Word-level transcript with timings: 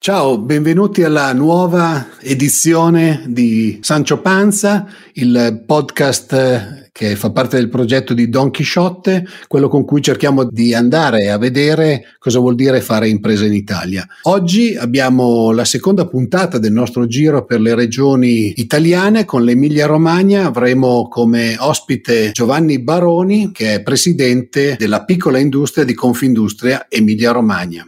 Ciao, 0.00 0.38
benvenuti 0.38 1.02
alla 1.02 1.32
nuova 1.32 2.06
edizione 2.20 3.24
di 3.26 3.80
Sancio 3.82 4.20
Panza, 4.20 4.86
il 5.14 5.64
podcast 5.66 6.32
eh, 6.32 6.88
che 6.92 7.16
fa 7.16 7.30
parte 7.32 7.56
del 7.56 7.68
progetto 7.68 8.14
di 8.14 8.28
Don 8.28 8.52
Chisciotte, 8.52 9.26
quello 9.48 9.68
con 9.68 9.84
cui 9.84 10.00
cerchiamo 10.00 10.44
di 10.44 10.72
andare 10.72 11.30
a 11.30 11.36
vedere 11.36 12.14
cosa 12.20 12.38
vuol 12.38 12.54
dire 12.54 12.80
fare 12.80 13.08
impresa 13.08 13.44
in 13.44 13.52
Italia. 13.52 14.06
Oggi 14.22 14.76
abbiamo 14.76 15.50
la 15.50 15.64
seconda 15.64 16.06
puntata 16.06 16.58
del 16.58 16.72
nostro 16.72 17.08
giro 17.08 17.44
per 17.44 17.60
le 17.60 17.74
regioni 17.74 18.52
italiane 18.60 19.24
con 19.24 19.42
l'Emilia 19.42 19.86
Romagna. 19.86 20.46
Avremo 20.46 21.08
come 21.08 21.56
ospite 21.58 22.30
Giovanni 22.30 22.80
Baroni, 22.80 23.50
che 23.52 23.74
è 23.74 23.82
presidente 23.82 24.76
della 24.78 25.04
piccola 25.04 25.38
industria 25.38 25.84
di 25.84 25.94
Confindustria 25.94 26.86
Emilia 26.88 27.32
Romagna. 27.32 27.84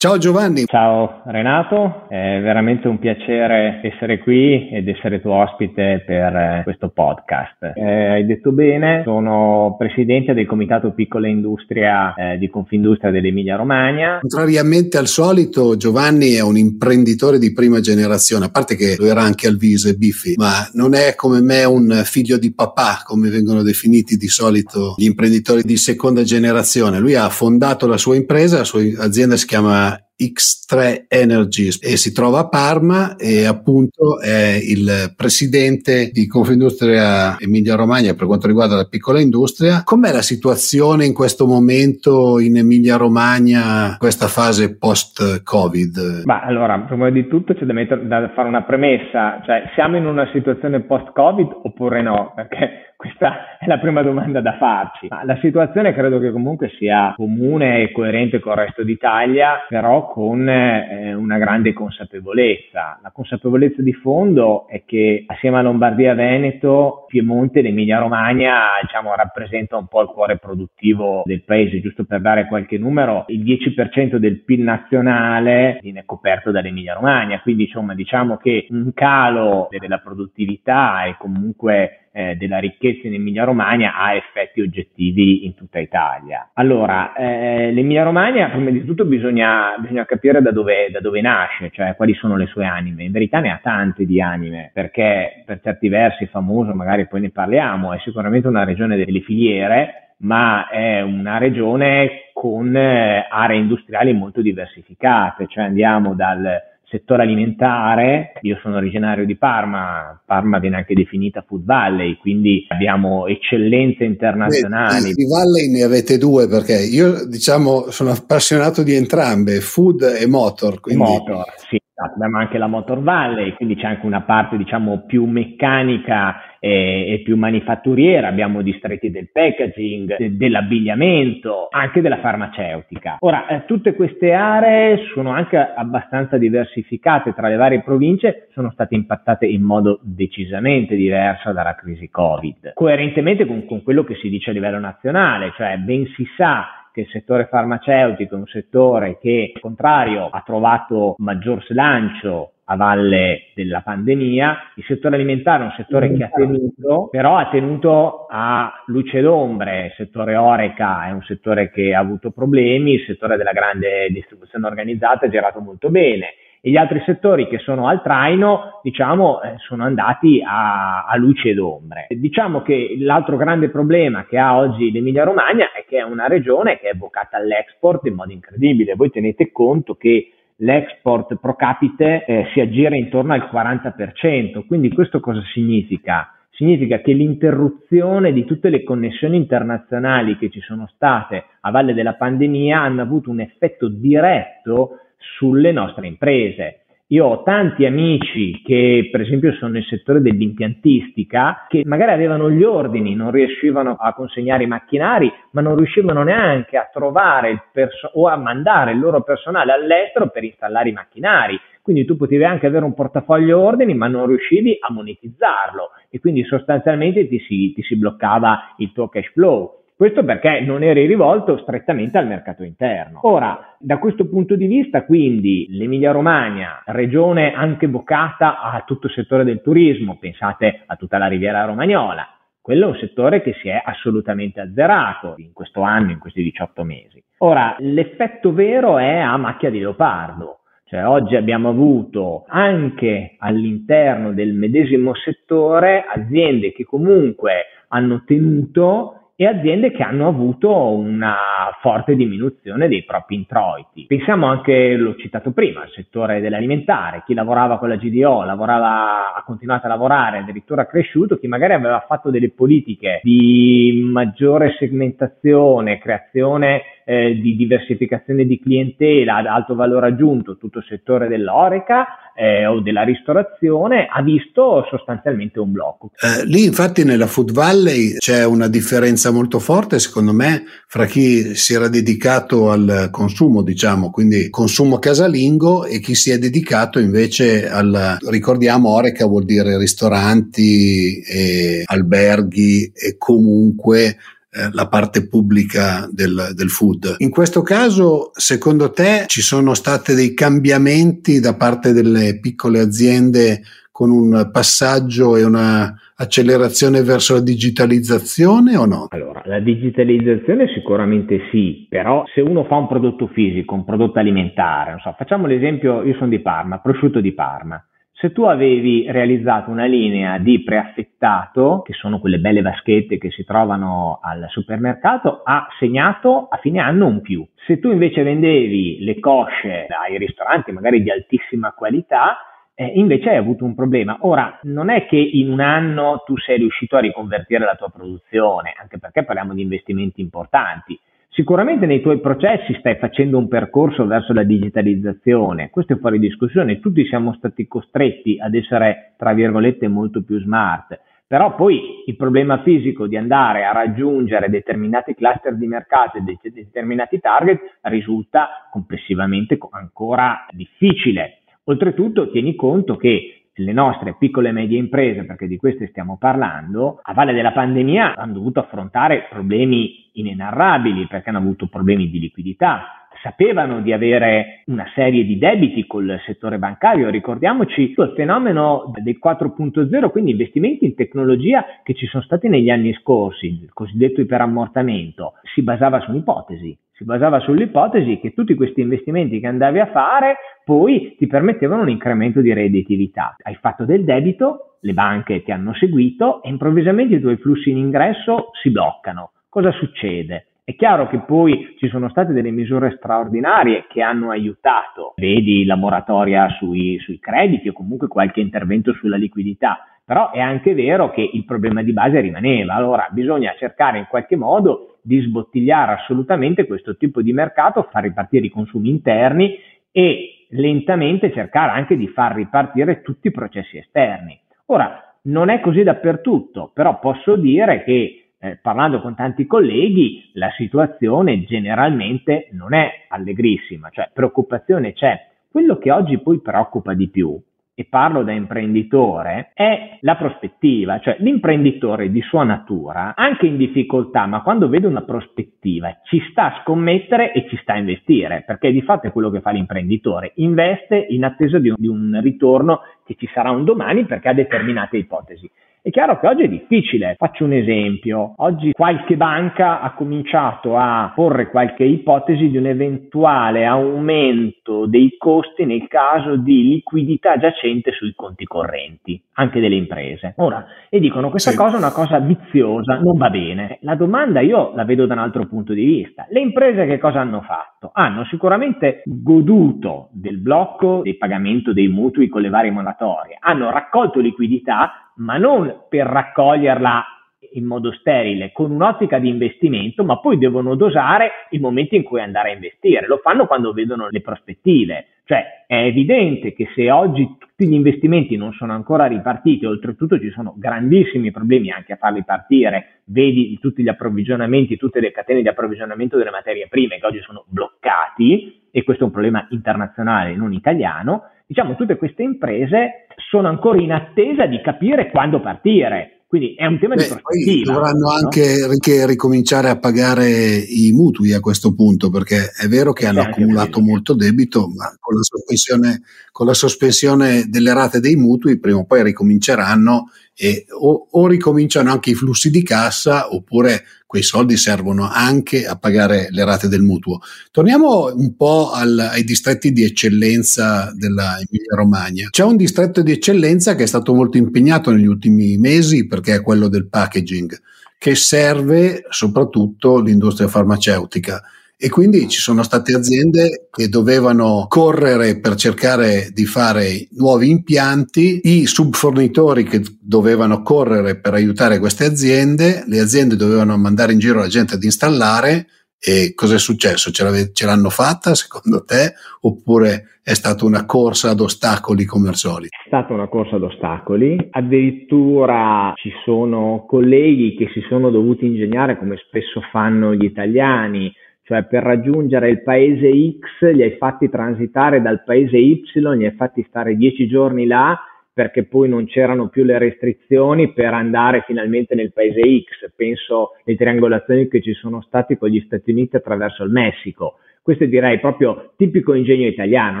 Ciao 0.00 0.16
Giovanni. 0.16 0.64
Ciao 0.66 1.22
Renato, 1.24 2.06
è 2.08 2.40
veramente 2.40 2.86
un 2.86 3.00
piacere 3.00 3.80
essere 3.82 4.20
qui 4.20 4.68
ed 4.68 4.86
essere 4.86 5.20
tuo 5.20 5.34
ospite 5.34 6.04
per 6.06 6.36
eh, 6.36 6.60
questo 6.62 6.90
podcast. 6.90 7.72
Eh, 7.74 8.06
hai 8.06 8.24
detto 8.24 8.52
bene, 8.52 9.02
sono 9.04 9.74
presidente 9.76 10.34
del 10.34 10.46
Comitato 10.46 10.92
Piccola 10.92 11.26
Industria 11.26 12.14
eh, 12.14 12.38
di 12.38 12.48
Confindustria 12.48 13.10
dell'Emilia 13.10 13.56
Romagna. 13.56 14.18
Contrariamente 14.20 14.98
al 14.98 15.08
solito, 15.08 15.76
Giovanni 15.76 16.34
è 16.34 16.42
un 16.42 16.56
imprenditore 16.56 17.40
di 17.40 17.52
prima 17.52 17.80
generazione, 17.80 18.44
a 18.44 18.50
parte 18.50 18.76
che 18.76 18.94
lo 18.96 19.06
era 19.06 19.22
anche 19.22 19.48
al 19.48 19.56
viso 19.56 19.88
e 19.88 19.94
biffi, 19.94 20.34
ma 20.36 20.64
non 20.74 20.94
è 20.94 21.16
come 21.16 21.40
me 21.40 21.64
un 21.64 22.02
figlio 22.04 22.38
di 22.38 22.54
papà, 22.54 23.02
come 23.04 23.30
vengono 23.30 23.64
definiti 23.64 24.16
di 24.16 24.28
solito 24.28 24.94
gli 24.96 25.06
imprenditori 25.06 25.62
di 25.62 25.76
seconda 25.76 26.22
generazione. 26.22 27.00
Lui 27.00 27.16
ha 27.16 27.28
fondato 27.30 27.88
la 27.88 27.96
sua 27.96 28.14
impresa, 28.14 28.58
la 28.58 28.64
sua 28.64 28.80
azienda 29.00 29.34
si 29.34 29.46
chiama 29.46 29.86
X3 30.20 31.04
Energies 31.06 31.78
e 31.82 31.96
si 31.96 32.12
trova 32.12 32.40
a 32.40 32.48
Parma 32.48 33.16
e 33.16 33.46
appunto 33.46 34.20
è 34.20 34.58
il 34.60 35.12
presidente 35.16 36.10
di 36.10 36.26
Confindustria 36.26 37.36
Emilia 37.38 37.76
Romagna 37.76 38.14
per 38.14 38.26
quanto 38.26 38.48
riguarda 38.48 38.74
la 38.74 38.88
piccola 38.88 39.20
industria. 39.20 39.82
Com'è 39.84 40.12
la 40.12 40.22
situazione 40.22 41.04
in 41.04 41.14
questo 41.14 41.46
momento 41.46 42.38
in 42.40 42.56
Emilia 42.56 42.96
Romagna, 42.96 43.96
questa 43.98 44.26
fase 44.26 44.76
post-Covid? 44.76 46.22
Ma 46.24 46.42
allora, 46.42 46.78
prima 46.80 47.10
di 47.10 47.28
tutto 47.28 47.54
c'è 47.54 47.64
da, 47.64 47.72
mettere, 47.72 48.06
da 48.06 48.32
fare 48.34 48.48
una 48.48 48.64
premessa, 48.64 49.40
cioè 49.44 49.70
siamo 49.74 49.96
in 49.96 50.06
una 50.06 50.28
situazione 50.32 50.82
post-Covid 50.82 51.60
oppure 51.62 52.02
no? 52.02 52.32
Perché 52.34 52.87
questa 52.98 53.58
è 53.60 53.66
la 53.68 53.78
prima 53.78 54.02
domanda 54.02 54.40
da 54.40 54.56
farci. 54.56 55.06
Ma 55.08 55.22
la 55.22 55.38
situazione 55.40 55.94
credo 55.94 56.18
che 56.18 56.32
comunque 56.32 56.68
sia 56.78 57.12
comune 57.14 57.82
e 57.82 57.92
coerente 57.92 58.40
con 58.40 58.54
il 58.54 58.58
resto 58.58 58.82
d'Italia, 58.82 59.64
però 59.68 60.08
con 60.08 60.48
eh, 60.48 61.14
una 61.14 61.38
grande 61.38 61.72
consapevolezza. 61.72 62.98
La 63.00 63.12
consapevolezza 63.12 63.82
di 63.82 63.92
fondo 63.92 64.66
è 64.66 64.82
che 64.84 65.22
assieme 65.28 65.58
a 65.58 65.62
Lombardia 65.62 66.14
Veneto, 66.14 67.04
Piemonte 67.06 67.60
ed 67.60 67.66
Emilia 67.66 68.00
Romagna 68.00 68.80
diciamo, 68.82 69.14
rappresenta 69.14 69.76
un 69.76 69.86
po' 69.86 70.02
il 70.02 70.08
cuore 70.08 70.38
produttivo 70.38 71.22
del 71.24 71.44
paese. 71.44 71.80
Giusto 71.80 72.02
per 72.04 72.20
dare 72.20 72.48
qualche 72.48 72.78
numero, 72.78 73.26
il 73.28 73.44
10% 73.44 74.16
del 74.16 74.42
PIL 74.42 74.62
nazionale 74.62 75.78
viene 75.82 76.02
coperto 76.04 76.50
dall'Emilia 76.50 76.94
Romagna, 76.94 77.40
quindi 77.42 77.62
insomma 77.66 77.94
diciamo 77.94 78.38
che 78.38 78.66
un 78.70 78.90
calo 78.92 79.68
della 79.70 79.98
produttività 79.98 81.04
e 81.04 81.14
comunque 81.16 82.07
eh, 82.18 82.34
della 82.34 82.58
ricchezza 82.58 83.06
in 83.06 83.14
Emilia 83.14 83.44
Romagna 83.44 83.94
ha 83.94 84.12
effetti 84.12 84.60
oggettivi 84.60 85.44
in 85.44 85.54
tutta 85.54 85.78
Italia. 85.78 86.50
Allora, 86.54 87.14
eh, 87.14 87.70
l'Emilia 87.70 88.02
Romagna, 88.02 88.48
prima 88.48 88.70
di 88.70 88.84
tutto 88.84 89.04
bisogna, 89.04 89.76
bisogna 89.78 90.04
capire 90.04 90.42
da 90.42 90.50
dove, 90.50 90.90
da 90.90 90.98
dove, 90.98 91.20
nasce, 91.20 91.70
cioè 91.70 91.94
quali 91.94 92.14
sono 92.14 92.36
le 92.36 92.46
sue 92.46 92.64
anime. 92.64 93.04
In 93.04 93.12
verità 93.12 93.38
ne 93.38 93.52
ha 93.52 93.60
tante 93.62 94.04
di 94.04 94.20
anime, 94.20 94.72
perché 94.74 95.44
per 95.46 95.60
certi 95.62 95.88
versi 95.88 96.24
è 96.24 96.26
famoso, 96.26 96.74
magari 96.74 97.06
poi 97.06 97.20
ne 97.20 97.30
parliamo, 97.30 97.92
è 97.92 97.98
sicuramente 98.00 98.48
una 98.48 98.64
regione 98.64 98.96
delle 98.96 99.20
filiere, 99.20 100.14
ma 100.22 100.66
è 100.68 101.00
una 101.00 101.38
regione 101.38 102.30
con 102.32 102.74
eh, 102.74 103.28
aree 103.30 103.58
industriali 103.58 104.12
molto 104.12 104.40
diversificate, 104.40 105.46
cioè 105.46 105.62
andiamo 105.62 106.14
dal 106.14 106.62
settore 106.90 107.22
alimentare, 107.22 108.32
io 108.42 108.58
sono 108.62 108.76
originario 108.76 109.26
di 109.26 109.36
Parma, 109.36 110.20
Parma 110.24 110.58
viene 110.58 110.76
anche 110.76 110.94
definita 110.94 111.44
Food 111.46 111.64
Valley, 111.64 112.16
quindi 112.16 112.64
abbiamo 112.68 113.26
eccellenze 113.26 114.04
internazionali. 114.04 115.12
Di 115.12 115.26
Valley 115.26 115.70
ne 115.70 115.82
avete 115.82 116.16
due 116.16 116.48
perché 116.48 116.80
io 116.80 117.26
diciamo 117.26 117.90
sono 117.90 118.10
appassionato 118.10 118.82
di 118.82 118.94
entrambe, 118.94 119.60
food 119.60 120.16
e 120.18 120.26
motor. 120.26 120.80
Quindi... 120.80 121.02
Motor, 121.02 121.44
sì. 121.68 121.78
Esatto, 122.00 122.14
abbiamo 122.14 122.38
anche 122.38 122.58
la 122.58 122.68
Motor 122.68 123.02
Valley, 123.02 123.54
quindi 123.54 123.74
c'è 123.74 123.88
anche 123.88 124.06
una 124.06 124.20
parte 124.20 124.56
diciamo 124.56 125.02
più 125.04 125.24
meccanica 125.24 126.58
e, 126.60 127.12
e 127.12 127.22
più 127.24 127.36
manifatturiera, 127.36 128.28
abbiamo 128.28 128.62
distretti 128.62 129.10
del 129.10 129.30
packaging, 129.32 130.16
de, 130.16 130.36
dell'abbigliamento, 130.36 131.66
anche 131.68 132.00
della 132.00 132.18
farmaceutica. 132.18 133.16
Ora, 133.18 133.48
eh, 133.48 133.64
tutte 133.66 133.94
queste 133.94 134.32
aree 134.32 135.06
sono 135.12 135.30
anche 135.30 135.56
abbastanza 135.56 136.38
diversificate 136.38 137.34
tra 137.34 137.48
le 137.48 137.56
varie 137.56 137.82
province, 137.82 138.46
sono 138.52 138.70
state 138.70 138.94
impattate 138.94 139.46
in 139.46 139.62
modo 139.62 139.98
decisamente 140.00 140.94
diverso 140.94 141.52
dalla 141.52 141.74
crisi 141.74 142.08
Covid, 142.08 142.74
coerentemente 142.74 143.44
con, 143.44 143.66
con 143.66 143.82
quello 143.82 144.04
che 144.04 144.14
si 144.22 144.28
dice 144.28 144.50
a 144.50 144.52
livello 144.52 144.78
nazionale, 144.78 145.52
cioè 145.56 145.76
ben 145.78 146.06
si 146.14 146.24
sa 146.36 146.77
che 146.98 147.02
il 147.02 147.08
settore 147.10 147.46
farmaceutico 147.46 148.34
è 148.34 148.38
un 148.38 148.46
settore 148.46 149.18
che, 149.20 149.52
al 149.54 149.60
contrario, 149.60 150.28
ha 150.28 150.42
trovato 150.44 151.14
maggior 151.18 151.62
slancio 151.64 152.54
a 152.64 152.74
valle 152.74 153.52
della 153.54 153.82
pandemia. 153.82 154.72
Il 154.74 154.84
settore 154.84 155.14
alimentare 155.14 155.62
è 155.62 155.66
un 155.66 155.74
settore 155.76 156.12
che 156.12 156.24
ha 156.24 156.28
tenuto, 156.28 157.08
però 157.08 157.36
ha 157.36 157.48
tenuto 157.50 158.26
a 158.28 158.82
luce 158.86 159.20
d'ombre. 159.20 159.86
Il 159.86 159.92
settore 159.96 160.34
Oreca 160.34 161.06
è 161.06 161.12
un 161.12 161.22
settore 161.22 161.70
che 161.70 161.94
ha 161.94 162.00
avuto 162.00 162.32
problemi, 162.32 162.94
il 162.94 163.04
settore 163.06 163.36
della 163.36 163.52
grande 163.52 164.08
distribuzione 164.10 164.66
organizzata 164.66 165.26
è 165.26 165.30
girato 165.30 165.60
molto 165.60 165.90
bene 165.90 166.34
e 166.60 166.70
gli 166.70 166.76
altri 166.76 167.02
settori 167.04 167.46
che 167.48 167.58
sono 167.58 167.88
al 167.88 168.02
traino, 168.02 168.80
diciamo, 168.82 169.42
eh, 169.42 169.54
sono 169.58 169.84
andati 169.84 170.42
a, 170.44 171.04
a 171.04 171.16
luce 171.16 171.50
ed 171.50 171.58
ombre. 171.58 172.06
Diciamo 172.10 172.62
che 172.62 172.96
l'altro 172.98 173.36
grande 173.36 173.68
problema 173.68 174.24
che 174.26 174.38
ha 174.38 174.56
oggi 174.56 174.90
l'Emilia 174.90 175.24
Romagna 175.24 175.72
è 175.72 175.84
che 175.88 175.98
è 175.98 176.02
una 176.02 176.26
regione 176.26 176.78
che 176.78 176.90
è 176.90 176.96
vocata 176.96 177.36
all'export 177.36 178.06
in 178.06 178.14
modo 178.14 178.32
incredibile. 178.32 178.94
Voi 178.94 179.10
tenete 179.10 179.52
conto 179.52 179.94
che 179.94 180.32
l'export 180.56 181.36
pro 181.36 181.54
capite 181.54 182.24
eh, 182.24 182.48
si 182.52 182.60
aggira 182.60 182.96
intorno 182.96 183.32
al 183.32 183.48
40%, 183.52 184.66
quindi 184.66 184.90
questo 184.90 185.20
cosa 185.20 185.42
significa? 185.52 186.32
Significa 186.50 187.00
che 187.00 187.12
l'interruzione 187.12 188.32
di 188.32 188.44
tutte 188.44 188.68
le 188.68 188.82
connessioni 188.82 189.36
internazionali 189.36 190.36
che 190.36 190.50
ci 190.50 190.60
sono 190.60 190.90
state 190.92 191.44
a 191.60 191.70
valle 191.70 191.94
della 191.94 192.14
pandemia 192.14 192.80
hanno 192.80 193.02
avuto 193.02 193.30
un 193.30 193.38
effetto 193.38 193.86
diretto 193.86 194.98
sulle 195.18 195.72
nostre 195.72 196.06
imprese. 196.06 196.82
Io 197.10 197.24
ho 197.24 197.42
tanti 197.42 197.86
amici 197.86 198.60
che 198.62 199.08
per 199.10 199.22
esempio 199.22 199.54
sono 199.54 199.72
nel 199.72 199.84
settore 199.84 200.20
dell'impiantistica 200.20 201.64
che 201.66 201.80
magari 201.86 202.12
avevano 202.12 202.50
gli 202.50 202.62
ordini, 202.62 203.14
non 203.14 203.30
riuscivano 203.30 203.96
a 203.98 204.12
consegnare 204.12 204.64
i 204.64 204.66
macchinari, 204.66 205.32
ma 205.52 205.62
non 205.62 205.76
riuscivano 205.76 206.22
neanche 206.22 206.76
a 206.76 206.86
trovare 206.92 207.68
perso- 207.72 208.10
o 208.12 208.26
a 208.26 208.36
mandare 208.36 208.92
il 208.92 208.98
loro 208.98 209.22
personale 209.22 209.72
all'estero 209.72 210.28
per 210.28 210.44
installare 210.44 210.90
i 210.90 210.92
macchinari. 210.92 211.58
Quindi 211.80 212.04
tu 212.04 212.18
potevi 212.18 212.44
anche 212.44 212.66
avere 212.66 212.84
un 212.84 212.92
portafoglio 212.92 213.58
ordini, 213.58 213.94
ma 213.94 214.06
non 214.06 214.26
riuscivi 214.26 214.76
a 214.78 214.92
monetizzarlo 214.92 215.92
e 216.10 216.20
quindi 216.20 216.44
sostanzialmente 216.44 217.26
ti 217.26 217.38
si, 217.38 217.72
ti 217.72 217.80
si 217.80 217.96
bloccava 217.96 218.74
il 218.76 218.92
tuo 218.92 219.08
cash 219.08 219.32
flow. 219.32 219.77
Questo 219.98 220.22
perché 220.22 220.60
non 220.60 220.84
eri 220.84 221.06
rivolto 221.06 221.58
strettamente 221.58 222.18
al 222.18 222.28
mercato 222.28 222.62
interno. 222.62 223.18
Ora, 223.22 223.74
da 223.80 223.98
questo 223.98 224.28
punto 224.28 224.54
di 224.54 224.68
vista, 224.68 225.04
quindi, 225.04 225.66
l'Emilia 225.70 226.12
Romagna, 226.12 226.84
regione 226.86 227.52
anche 227.52 227.88
vocata 227.88 228.60
a 228.60 228.84
tutto 228.86 229.08
il 229.08 229.12
settore 229.12 229.42
del 229.42 229.60
turismo, 229.60 230.16
pensate 230.20 230.84
a 230.86 230.94
tutta 230.94 231.18
la 231.18 231.26
riviera 231.26 231.64
romagnola, 231.64 232.28
quello 232.60 232.86
è 232.86 232.90
un 232.90 232.96
settore 232.98 233.42
che 233.42 233.54
si 233.54 233.68
è 233.70 233.82
assolutamente 233.84 234.60
azzerato 234.60 235.34
in 235.38 235.52
questo 235.52 235.80
anno, 235.80 236.12
in 236.12 236.20
questi 236.20 236.44
18 236.44 236.84
mesi. 236.84 237.20
Ora, 237.38 237.74
l'effetto 237.80 238.52
vero 238.52 238.98
è 238.98 239.18
a 239.18 239.36
macchia 239.36 239.68
di 239.68 239.80
leopardo. 239.80 240.60
Cioè, 240.84 241.04
oggi 241.06 241.34
abbiamo 241.34 241.70
avuto 241.70 242.44
anche 242.46 243.34
all'interno 243.38 244.32
del 244.32 244.54
medesimo 244.54 245.12
settore 245.16 246.04
aziende 246.08 246.70
che 246.70 246.84
comunque 246.84 247.64
hanno 247.88 248.22
tenuto 248.24 249.17
e 249.40 249.46
aziende 249.46 249.92
che 249.92 250.02
hanno 250.02 250.26
avuto 250.26 250.74
una 250.88 251.36
forte 251.80 252.16
diminuzione 252.16 252.88
dei 252.88 253.04
propri 253.04 253.36
introiti. 253.36 254.04
Pensiamo 254.08 254.48
anche, 254.48 254.96
l'ho 254.96 255.14
citato 255.14 255.52
prima, 255.52 255.82
al 255.82 255.90
settore 255.90 256.40
dell'alimentare, 256.40 257.22
chi 257.24 257.34
lavorava 257.34 257.78
con 257.78 257.88
la 257.88 257.94
GDO 257.94 258.42
lavorava, 258.42 259.36
ha 259.36 259.44
continuato 259.44 259.86
a 259.86 259.90
lavorare, 259.90 260.38
addirittura 260.38 260.86
cresciuto, 260.86 261.38
chi 261.38 261.46
magari 261.46 261.74
aveva 261.74 262.04
fatto 262.08 262.30
delle 262.30 262.50
politiche 262.50 263.20
di 263.22 264.02
maggiore 264.04 264.74
segmentazione, 264.76 266.00
creazione 266.00 266.82
eh, 267.08 267.40
di 267.40 267.56
diversificazione 267.56 268.44
di 268.44 268.60
clientela 268.60 269.36
ad 269.36 269.46
alto 269.46 269.74
valore 269.74 270.08
aggiunto, 270.08 270.58
tutto 270.58 270.80
il 270.80 270.84
settore 270.86 271.26
dell'oreca 271.26 272.34
eh, 272.36 272.66
o 272.66 272.80
della 272.80 273.02
ristorazione, 273.02 274.06
ha 274.12 274.20
visto 274.20 274.86
sostanzialmente 274.90 275.58
un 275.58 275.72
blocco. 275.72 276.10
Eh, 276.20 276.44
lì 276.44 276.64
infatti 276.64 277.04
nella 277.04 277.26
Food 277.26 277.52
Valley 277.52 278.18
c'è 278.18 278.44
una 278.44 278.68
differenza 278.68 279.30
molto 279.30 279.58
forte 279.58 279.98
secondo 279.98 280.34
me 280.34 280.64
fra 280.86 281.06
chi 281.06 281.54
si 281.54 281.72
era 281.72 281.88
dedicato 281.88 282.70
al 282.70 283.08
consumo, 283.10 283.62
diciamo, 283.62 284.10
quindi 284.10 284.50
consumo 284.50 284.98
casalingo 284.98 285.86
e 285.86 286.00
chi 286.00 286.14
si 286.14 286.30
è 286.30 286.36
dedicato 286.36 286.98
invece 286.98 287.70
al, 287.70 288.18
ricordiamo 288.28 288.90
Oreca 288.90 289.24
vuol 289.24 289.46
dire 289.46 289.78
ristoranti 289.78 291.22
e 291.22 291.84
alberghi 291.86 292.92
e 292.94 293.16
comunque 293.16 294.18
eh, 294.58 294.70
la 294.72 294.88
parte 294.88 295.28
pubblica 295.28 296.08
del, 296.10 296.50
del, 296.54 296.68
food. 296.68 297.16
In 297.18 297.30
questo 297.30 297.62
caso, 297.62 298.30
secondo 298.32 298.90
te, 298.90 299.24
ci 299.28 299.40
sono 299.40 299.74
stati 299.74 300.14
dei 300.14 300.34
cambiamenti 300.34 301.38
da 301.38 301.54
parte 301.54 301.92
delle 301.92 302.40
piccole 302.40 302.80
aziende 302.80 303.62
con 303.92 304.10
un 304.10 304.50
passaggio 304.52 305.36
e 305.36 305.44
una 305.44 305.94
accelerazione 306.16 307.02
verso 307.02 307.34
la 307.34 307.40
digitalizzazione 307.40 308.76
o 308.76 308.84
no? 308.84 309.06
Allora, 309.10 309.42
la 309.44 309.60
digitalizzazione 309.60 310.68
sicuramente 310.74 311.42
sì, 311.50 311.86
però 311.88 312.24
se 312.34 312.40
uno 312.40 312.64
fa 312.64 312.76
un 312.76 312.88
prodotto 312.88 313.28
fisico, 313.28 313.74
un 313.74 313.84
prodotto 313.84 314.18
alimentare, 314.18 314.90
non 314.90 315.00
so, 315.00 315.14
facciamo 315.16 315.46
l'esempio, 315.46 316.02
io 316.02 316.14
sono 316.14 316.28
di 316.28 316.40
Parma, 316.40 316.78
prosciutto 316.78 317.20
di 317.20 317.32
Parma. 317.32 317.80
Se 318.20 318.32
tu 318.32 318.42
avevi 318.42 319.08
realizzato 319.08 319.70
una 319.70 319.84
linea 319.84 320.38
di 320.38 320.64
preaffettato, 320.64 321.82
che 321.82 321.92
sono 321.92 322.18
quelle 322.18 322.40
belle 322.40 322.62
vaschette 322.62 323.16
che 323.16 323.30
si 323.30 323.44
trovano 323.44 324.18
al 324.20 324.46
supermercato, 324.48 325.42
ha 325.44 325.68
segnato 325.78 326.48
a 326.48 326.56
fine 326.56 326.80
anno 326.80 327.06
un 327.06 327.20
più. 327.20 327.46
Se 327.64 327.78
tu 327.78 327.92
invece 327.92 328.24
vendevi 328.24 329.04
le 329.04 329.20
cosce 329.20 329.86
ai 329.86 330.18
ristoranti, 330.18 330.72
magari 330.72 331.00
di 331.00 331.12
altissima 331.12 331.70
qualità, 331.70 332.38
eh, 332.74 332.86
invece 332.86 333.30
hai 333.30 333.36
avuto 333.36 333.64
un 333.64 333.76
problema. 333.76 334.18
Ora, 334.22 334.58
non 334.62 334.90
è 334.90 335.06
che 335.06 335.16
in 335.16 335.52
un 335.52 335.60
anno 335.60 336.24
tu 336.26 336.36
sei 336.38 336.58
riuscito 336.58 336.96
a 336.96 337.00
riconvertire 337.00 337.64
la 337.64 337.76
tua 337.76 337.88
produzione, 337.88 338.74
anche 338.80 338.98
perché 338.98 339.22
parliamo 339.22 339.54
di 339.54 339.62
investimenti 339.62 340.20
importanti. 340.20 340.98
Sicuramente 341.38 341.86
nei 341.86 342.00
tuoi 342.00 342.18
processi 342.18 342.74
stai 342.80 342.96
facendo 342.96 343.38
un 343.38 343.46
percorso 343.46 344.04
verso 344.08 344.32
la 344.32 344.42
digitalizzazione, 344.42 345.70
questo 345.70 345.92
è 345.92 345.98
fuori 345.98 346.18
discussione, 346.18 346.80
tutti 346.80 347.06
siamo 347.06 347.32
stati 347.34 347.68
costretti 347.68 348.38
ad 348.40 348.56
essere, 348.56 349.14
tra 349.16 349.32
virgolette, 349.34 349.86
molto 349.86 350.24
più 350.24 350.40
smart, 350.40 350.98
però 351.28 351.54
poi 351.54 352.02
il 352.06 352.16
problema 352.16 352.60
fisico 352.62 353.06
di 353.06 353.16
andare 353.16 353.64
a 353.64 353.70
raggiungere 353.70 354.50
determinati 354.50 355.14
cluster 355.14 355.54
di 355.54 355.68
mercato 355.68 356.18
e 356.18 356.50
determinati 356.50 357.20
target 357.20 357.78
risulta 357.82 358.66
complessivamente 358.72 359.56
ancora 359.70 360.44
difficile. 360.50 361.42
Oltretutto 361.66 362.30
tieni 362.30 362.56
conto 362.56 362.96
che 362.96 363.37
le 363.58 363.72
nostre 363.72 364.14
piccole 364.18 364.48
e 364.48 364.52
medie 364.52 364.78
imprese, 364.78 365.24
perché 365.24 365.46
di 365.46 365.56
queste 365.56 365.88
stiamo 365.88 366.16
parlando, 366.18 367.00
a 367.02 367.12
valle 367.12 367.32
della 367.32 367.52
pandemia 367.52 368.14
hanno 368.14 368.34
dovuto 368.34 368.60
affrontare 368.60 369.26
problemi 369.28 370.10
inenarrabili 370.12 371.06
perché 371.06 371.28
hanno 371.28 371.38
avuto 371.38 371.68
problemi 371.68 372.10
di 372.10 372.18
liquidità, 372.18 373.06
sapevano 373.22 373.80
di 373.80 373.92
avere 373.92 374.62
una 374.66 374.86
serie 374.94 375.24
di 375.24 375.38
debiti 375.38 375.86
col 375.86 376.20
settore 376.24 376.58
bancario. 376.58 377.10
Ricordiamoci 377.10 377.94
il 377.96 378.12
fenomeno 378.14 378.92
del 378.94 379.18
4.0, 379.22 380.10
quindi 380.10 380.32
investimenti 380.32 380.84
in 380.84 380.94
tecnologia 380.94 381.64
che 381.82 381.94
ci 381.94 382.06
sono 382.06 382.22
stati 382.22 382.48
negli 382.48 382.70
anni 382.70 382.92
scorsi, 382.94 383.46
il 383.46 383.72
cosiddetto 383.72 384.20
iperammortamento, 384.20 385.34
si 385.54 385.62
basava 385.62 386.00
su 386.00 386.10
un'ipotesi. 386.10 386.76
Si 386.98 387.04
basava 387.04 387.38
sull'ipotesi 387.38 388.18
che 388.18 388.34
tutti 388.34 388.56
questi 388.56 388.80
investimenti 388.80 389.38
che 389.38 389.46
andavi 389.46 389.78
a 389.78 389.86
fare 389.86 390.36
poi 390.64 391.14
ti 391.16 391.28
permettevano 391.28 391.82
un 391.82 391.90
incremento 391.90 392.40
di 392.40 392.52
redditività. 392.52 393.36
Hai 393.40 393.54
fatto 393.54 393.84
del 393.84 394.02
debito, 394.02 394.78
le 394.80 394.94
banche 394.94 395.44
ti 395.44 395.52
hanno 395.52 395.72
seguito 395.74 396.42
e 396.42 396.48
improvvisamente 396.48 397.14
i 397.14 397.20
tuoi 397.20 397.36
flussi 397.36 397.70
in 397.70 397.76
ingresso 397.76 398.50
si 398.60 398.72
bloccano. 398.72 399.30
Cosa 399.48 399.70
succede? 399.70 400.46
È 400.64 400.74
chiaro 400.74 401.06
che 401.06 401.20
poi 401.20 401.76
ci 401.78 401.86
sono 401.86 402.08
state 402.08 402.32
delle 402.32 402.50
misure 402.50 402.92
straordinarie 402.96 403.84
che 403.88 404.02
hanno 404.02 404.30
aiutato, 404.30 405.14
vedi 405.18 405.64
la 405.64 405.76
moratoria 405.76 406.48
sui, 406.58 406.98
sui 406.98 407.20
crediti 407.20 407.68
o 407.68 407.72
comunque 407.72 408.08
qualche 408.08 408.40
intervento 408.40 408.92
sulla 408.94 409.16
liquidità, 409.16 409.86
però 410.04 410.32
è 410.32 410.40
anche 410.40 410.74
vero 410.74 411.10
che 411.10 411.30
il 411.32 411.44
problema 411.44 411.82
di 411.82 411.92
base 411.92 412.18
rimaneva, 412.18 412.74
allora 412.74 413.06
bisogna 413.12 413.54
cercare 413.56 413.98
in 413.98 414.06
qualche 414.08 414.36
modo 414.36 414.97
di 415.08 415.20
sbottigliare 415.20 415.92
assolutamente 415.92 416.66
questo 416.66 416.98
tipo 416.98 417.22
di 417.22 417.32
mercato, 417.32 417.88
far 417.90 418.02
ripartire 418.02 418.44
i 418.44 418.50
consumi 418.50 418.90
interni 418.90 419.58
e 419.90 420.46
lentamente 420.50 421.32
cercare 421.32 421.70
anche 421.72 421.96
di 421.96 422.08
far 422.08 422.34
ripartire 422.34 423.00
tutti 423.00 423.28
i 423.28 423.32
processi 423.32 423.78
esterni. 423.78 424.38
Ora, 424.66 425.16
non 425.22 425.48
è 425.48 425.60
così 425.60 425.82
dappertutto, 425.82 426.70
però 426.74 426.98
posso 426.98 427.36
dire 427.36 427.84
che 427.84 428.32
eh, 428.38 428.58
parlando 428.60 429.00
con 429.00 429.14
tanti 429.14 429.46
colleghi, 429.46 430.30
la 430.34 430.50
situazione 430.58 431.42
generalmente 431.44 432.48
non 432.52 432.74
è 432.74 433.06
allegrissima, 433.08 433.88
cioè 433.88 434.10
preoccupazione 434.12 434.92
c'è. 434.92 435.26
Quello 435.50 435.78
che 435.78 435.90
oggi 435.90 436.18
poi 436.18 436.38
preoccupa 436.40 436.92
di 436.92 437.08
più 437.08 437.40
e 437.78 437.86
parlo 437.88 438.24
da 438.24 438.32
imprenditore, 438.32 439.52
è 439.54 439.98
la 440.00 440.16
prospettiva, 440.16 440.98
cioè 440.98 441.14
l'imprenditore 441.20 442.10
di 442.10 442.20
sua 442.22 442.42
natura, 442.42 443.14
anche 443.14 443.46
in 443.46 443.56
difficoltà, 443.56 444.26
ma 444.26 444.42
quando 444.42 444.68
vede 444.68 444.88
una 444.88 445.02
prospettiva, 445.02 446.00
ci 446.02 446.20
sta 446.32 446.46
a 446.46 446.60
scommettere 446.62 447.32
e 447.32 447.46
ci 447.48 447.56
sta 447.58 447.74
a 447.74 447.78
investire, 447.78 448.42
perché 448.44 448.72
di 448.72 448.82
fatto 448.82 449.06
è 449.06 449.12
quello 449.12 449.30
che 449.30 449.40
fa 449.40 449.50
l'imprenditore, 449.50 450.32
investe 450.36 450.96
in 450.96 451.22
attesa 451.22 451.60
di 451.60 451.68
un, 451.68 451.76
di 451.78 451.86
un 451.86 452.18
ritorno 452.20 452.80
che 453.06 453.14
ci 453.16 453.30
sarà 453.32 453.52
un 453.52 453.62
domani 453.62 454.06
perché 454.06 454.28
ha 454.28 454.34
determinate 454.34 454.96
ipotesi. 454.96 455.48
È 455.88 455.90
chiaro 455.90 456.20
che 456.20 456.26
oggi 456.26 456.42
è 456.42 456.48
difficile, 456.48 457.14
faccio 457.16 457.46
un 457.46 457.54
esempio, 457.54 458.34
oggi 458.36 458.72
qualche 458.72 459.16
banca 459.16 459.80
ha 459.80 459.94
cominciato 459.94 460.76
a 460.76 461.10
porre 461.14 461.48
qualche 461.48 461.84
ipotesi 461.84 462.50
di 462.50 462.58
un 462.58 462.66
eventuale 462.66 463.64
aumento 463.64 464.84
dei 464.84 465.16
costi 465.16 465.64
nel 465.64 465.88
caso 465.88 466.36
di 466.36 466.68
liquidità 466.68 467.38
giacente 467.38 467.92
sui 467.92 468.12
conti 468.14 468.44
correnti, 468.44 469.18
anche 469.36 469.60
delle 469.60 469.76
imprese. 469.76 470.34
Ora, 470.36 470.66
e 470.90 471.00
dicono 471.00 471.30
questa 471.30 471.52
sì. 471.52 471.56
cosa 471.56 471.76
è 471.76 471.78
una 471.78 471.92
cosa 471.92 472.18
viziosa, 472.18 472.98
non 472.98 473.16
va 473.16 473.30
bene. 473.30 473.78
La 473.80 473.94
domanda 473.94 474.40
io 474.40 474.74
la 474.74 474.84
vedo 474.84 475.06
da 475.06 475.14
un 475.14 475.20
altro 475.20 475.46
punto 475.46 475.72
di 475.72 475.86
vista. 475.86 476.26
Le 476.28 476.40
imprese 476.40 476.84
che 476.84 476.98
cosa 476.98 477.20
hanno 477.20 477.40
fatto? 477.40 477.88
Hanno 477.94 478.26
sicuramente 478.26 479.00
goduto 479.06 480.10
del 480.12 480.36
blocco 480.36 481.00
del 481.02 481.16
pagamento 481.16 481.72
dei 481.72 481.88
mutui 481.88 482.28
con 482.28 482.42
le 482.42 482.50
varie 482.50 482.72
moratorie, 482.72 483.38
hanno 483.40 483.70
raccolto 483.70 484.20
liquidità 484.20 485.07
ma 485.18 485.36
non 485.36 485.84
per 485.88 486.06
raccoglierla 486.06 487.04
in 487.52 487.64
modo 487.64 487.92
sterile, 487.92 488.52
con 488.52 488.70
un'ottica 488.70 489.18
di 489.18 489.28
investimento, 489.28 490.04
ma 490.04 490.18
poi 490.18 490.38
devono 490.38 490.74
dosare 490.74 491.30
il 491.50 491.60
momento 491.60 491.94
in 491.94 492.02
cui 492.02 492.20
andare 492.20 492.50
a 492.50 492.54
investire. 492.54 493.06
Lo 493.06 493.18
fanno 493.18 493.46
quando 493.46 493.72
vedono 493.72 494.08
le 494.10 494.20
prospettive. 494.20 495.06
Cioè 495.24 495.64
è 495.66 495.84
evidente 495.84 496.52
che 496.54 496.68
se 496.74 496.90
oggi 496.90 497.36
tutti 497.38 497.66
gli 497.66 497.74
investimenti 497.74 498.36
non 498.36 498.52
sono 498.52 498.72
ancora 498.72 499.06
ripartiti, 499.06 499.66
oltretutto 499.66 500.18
ci 500.18 500.30
sono 500.30 500.54
grandissimi 500.56 501.30
problemi 501.30 501.70
anche 501.70 501.92
a 501.92 501.96
farli 501.96 502.24
partire, 502.24 503.00
vedi 503.04 503.58
tutti 503.60 503.82
gli 503.82 503.88
approvvigionamenti, 503.88 504.78
tutte 504.78 505.00
le 505.00 505.12
catene 505.12 505.42
di 505.42 505.48
approvvigionamento 505.48 506.16
delle 506.16 506.30
materie 506.30 506.66
prime 506.68 506.98
che 506.98 507.06
oggi 507.06 507.20
sono 507.20 507.44
bloccati, 507.46 508.68
e 508.70 508.84
questo 508.84 509.02
è 509.02 509.06
un 509.06 509.12
problema 509.12 509.46
internazionale, 509.50 510.34
non 510.34 510.54
italiano, 510.54 511.24
diciamo 511.46 511.76
tutte 511.76 511.96
queste 511.96 512.22
imprese 512.22 513.06
sono 513.28 513.48
ancora 513.48 513.80
in 513.80 513.92
attesa 513.92 514.46
di 514.46 514.60
capire 514.60 515.10
quando 515.10 515.40
partire. 515.40 516.12
Quindi 516.28 516.54
è 516.56 516.66
un 516.66 516.78
tema 516.78 516.94
Beh, 516.94 517.02
di 517.02 517.08
prospettiva. 517.08 517.72
Dovranno 517.72 518.10
anche 518.10 518.66
no? 518.66 519.06
ricominciare 519.06 519.70
a 519.70 519.78
pagare 519.78 520.28
i 520.28 520.92
mutui 520.92 521.32
a 521.32 521.40
questo 521.40 521.74
punto, 521.74 522.10
perché 522.10 522.50
è 522.54 522.66
vero 522.66 522.92
che 522.92 523.06
hanno 523.06 523.22
accumulato 523.22 523.80
molto 523.80 524.14
debito, 524.14 524.68
ma 524.68 524.94
con 525.00 525.14
la, 525.14 525.22
sospensione, 525.22 526.02
con 526.30 526.44
la 526.44 526.52
sospensione 526.52 527.46
delle 527.48 527.72
rate 527.72 528.00
dei 528.00 528.16
mutui 528.16 528.58
prima 528.58 528.80
o 528.80 528.84
poi 528.84 529.04
ricominceranno 529.04 530.10
e 530.34 530.66
o, 530.78 531.08
o 531.10 531.26
ricominciano 531.26 531.90
anche 531.90 532.10
i 532.10 532.14
flussi 532.14 532.50
di 532.50 532.62
cassa 532.62 533.34
oppure 533.34 533.84
quei 534.08 534.22
soldi 534.22 534.56
servono 534.56 535.06
anche 535.06 535.66
a 535.66 535.76
pagare 535.76 536.28
le 536.30 536.42
rate 536.42 536.66
del 536.66 536.80
mutuo. 536.80 537.20
Torniamo 537.50 538.10
un 538.14 538.34
po' 538.36 538.70
al, 538.72 538.98
ai 538.98 539.22
distretti 539.22 539.70
di 539.70 539.84
eccellenza 539.84 540.90
della 540.96 541.34
Emilia 541.34 541.76
Romagna. 541.76 542.28
C'è 542.30 542.42
un 542.42 542.56
distretto 542.56 543.02
di 543.02 543.12
eccellenza 543.12 543.74
che 543.74 543.82
è 543.82 543.86
stato 543.86 544.14
molto 544.14 544.38
impegnato 544.38 544.90
negli 544.90 545.04
ultimi 545.04 545.58
mesi 545.58 546.06
perché 546.06 546.36
è 546.36 546.42
quello 546.42 546.68
del 546.68 546.88
packaging 546.88 547.60
che 547.98 548.14
serve 548.14 549.04
soprattutto 549.10 550.00
l'industria 550.00 550.48
farmaceutica 550.48 551.42
e 551.80 551.90
quindi 551.90 552.28
ci 552.28 552.40
sono 552.40 552.64
state 552.64 552.92
aziende 552.92 553.68
che 553.70 553.88
dovevano 553.88 554.66
correre 554.68 555.38
per 555.38 555.54
cercare 555.54 556.30
di 556.34 556.44
fare 556.44 557.06
nuovi 557.12 557.50
impianti, 557.50 558.40
i 558.42 558.66
subfornitori 558.66 559.62
che 559.62 559.82
dovevano 560.00 560.62
correre 560.62 561.20
per 561.20 561.34
aiutare 561.34 561.78
queste 561.78 562.04
aziende, 562.04 562.82
le 562.88 562.98
aziende 562.98 563.36
dovevano 563.36 563.78
mandare 563.78 564.12
in 564.12 564.18
giro 564.18 564.40
la 564.40 564.48
gente 564.48 564.74
ad 564.74 564.82
installare 564.82 565.66
e 566.00 566.32
cosa 566.34 566.56
è 566.56 566.58
successo? 566.58 567.12
Ce, 567.12 567.52
ce 567.52 567.66
l'hanno 567.66 567.90
fatta 567.90 568.34
secondo 568.34 568.82
te 568.84 569.14
oppure 569.42 570.18
è 570.24 570.34
stata 570.34 570.64
una 570.64 570.84
corsa 570.84 571.30
ad 571.30 571.40
ostacoli 571.40 572.04
come 572.04 572.28
al 572.28 572.34
solito? 572.34 572.76
È 572.76 572.86
stata 572.88 573.12
una 573.12 573.28
corsa 573.28 573.54
ad 573.54 573.62
ostacoli, 573.62 574.48
addirittura 574.50 575.92
ci 575.94 576.10
sono 576.24 576.84
colleghi 576.88 577.54
che 577.56 577.70
si 577.72 577.84
sono 577.88 578.10
dovuti 578.10 578.46
ingegnare 578.46 578.98
come 578.98 579.16
spesso 579.28 579.60
fanno 579.70 580.12
gli 580.12 580.24
italiani 580.24 581.12
cioè 581.48 581.64
per 581.64 581.82
raggiungere 581.82 582.50
il 582.50 582.62
paese 582.62 583.10
X 583.38 583.72
li 583.72 583.80
hai 583.80 583.92
fatti 583.92 584.28
transitare 584.28 585.00
dal 585.00 585.22
paese 585.24 585.56
Y, 585.56 585.82
li 585.94 586.26
hai 586.26 586.34
fatti 586.36 586.62
stare 586.68 586.94
dieci 586.94 587.26
giorni 587.26 587.66
là 587.66 587.98
perché 588.30 588.64
poi 588.64 588.86
non 588.86 589.06
c'erano 589.06 589.48
più 589.48 589.64
le 589.64 589.78
restrizioni 589.78 590.74
per 590.74 590.92
andare 590.92 591.44
finalmente 591.46 591.94
nel 591.94 592.12
paese 592.12 592.42
X. 592.42 592.92
Penso 592.94 593.52
alle 593.64 593.76
triangolazioni 593.76 594.46
che 594.46 594.60
ci 594.60 594.74
sono 594.74 595.00
state 595.00 595.38
con 595.38 595.48
gli 595.48 595.62
Stati 595.64 595.90
Uniti 595.90 596.16
attraverso 596.16 596.64
il 596.64 596.70
Messico. 596.70 597.38
Questo 597.62 597.84
è 597.84 597.88
direi 597.88 598.20
proprio 598.20 598.74
tipico 598.76 599.14
ingegno 599.14 599.46
italiano, 599.46 600.00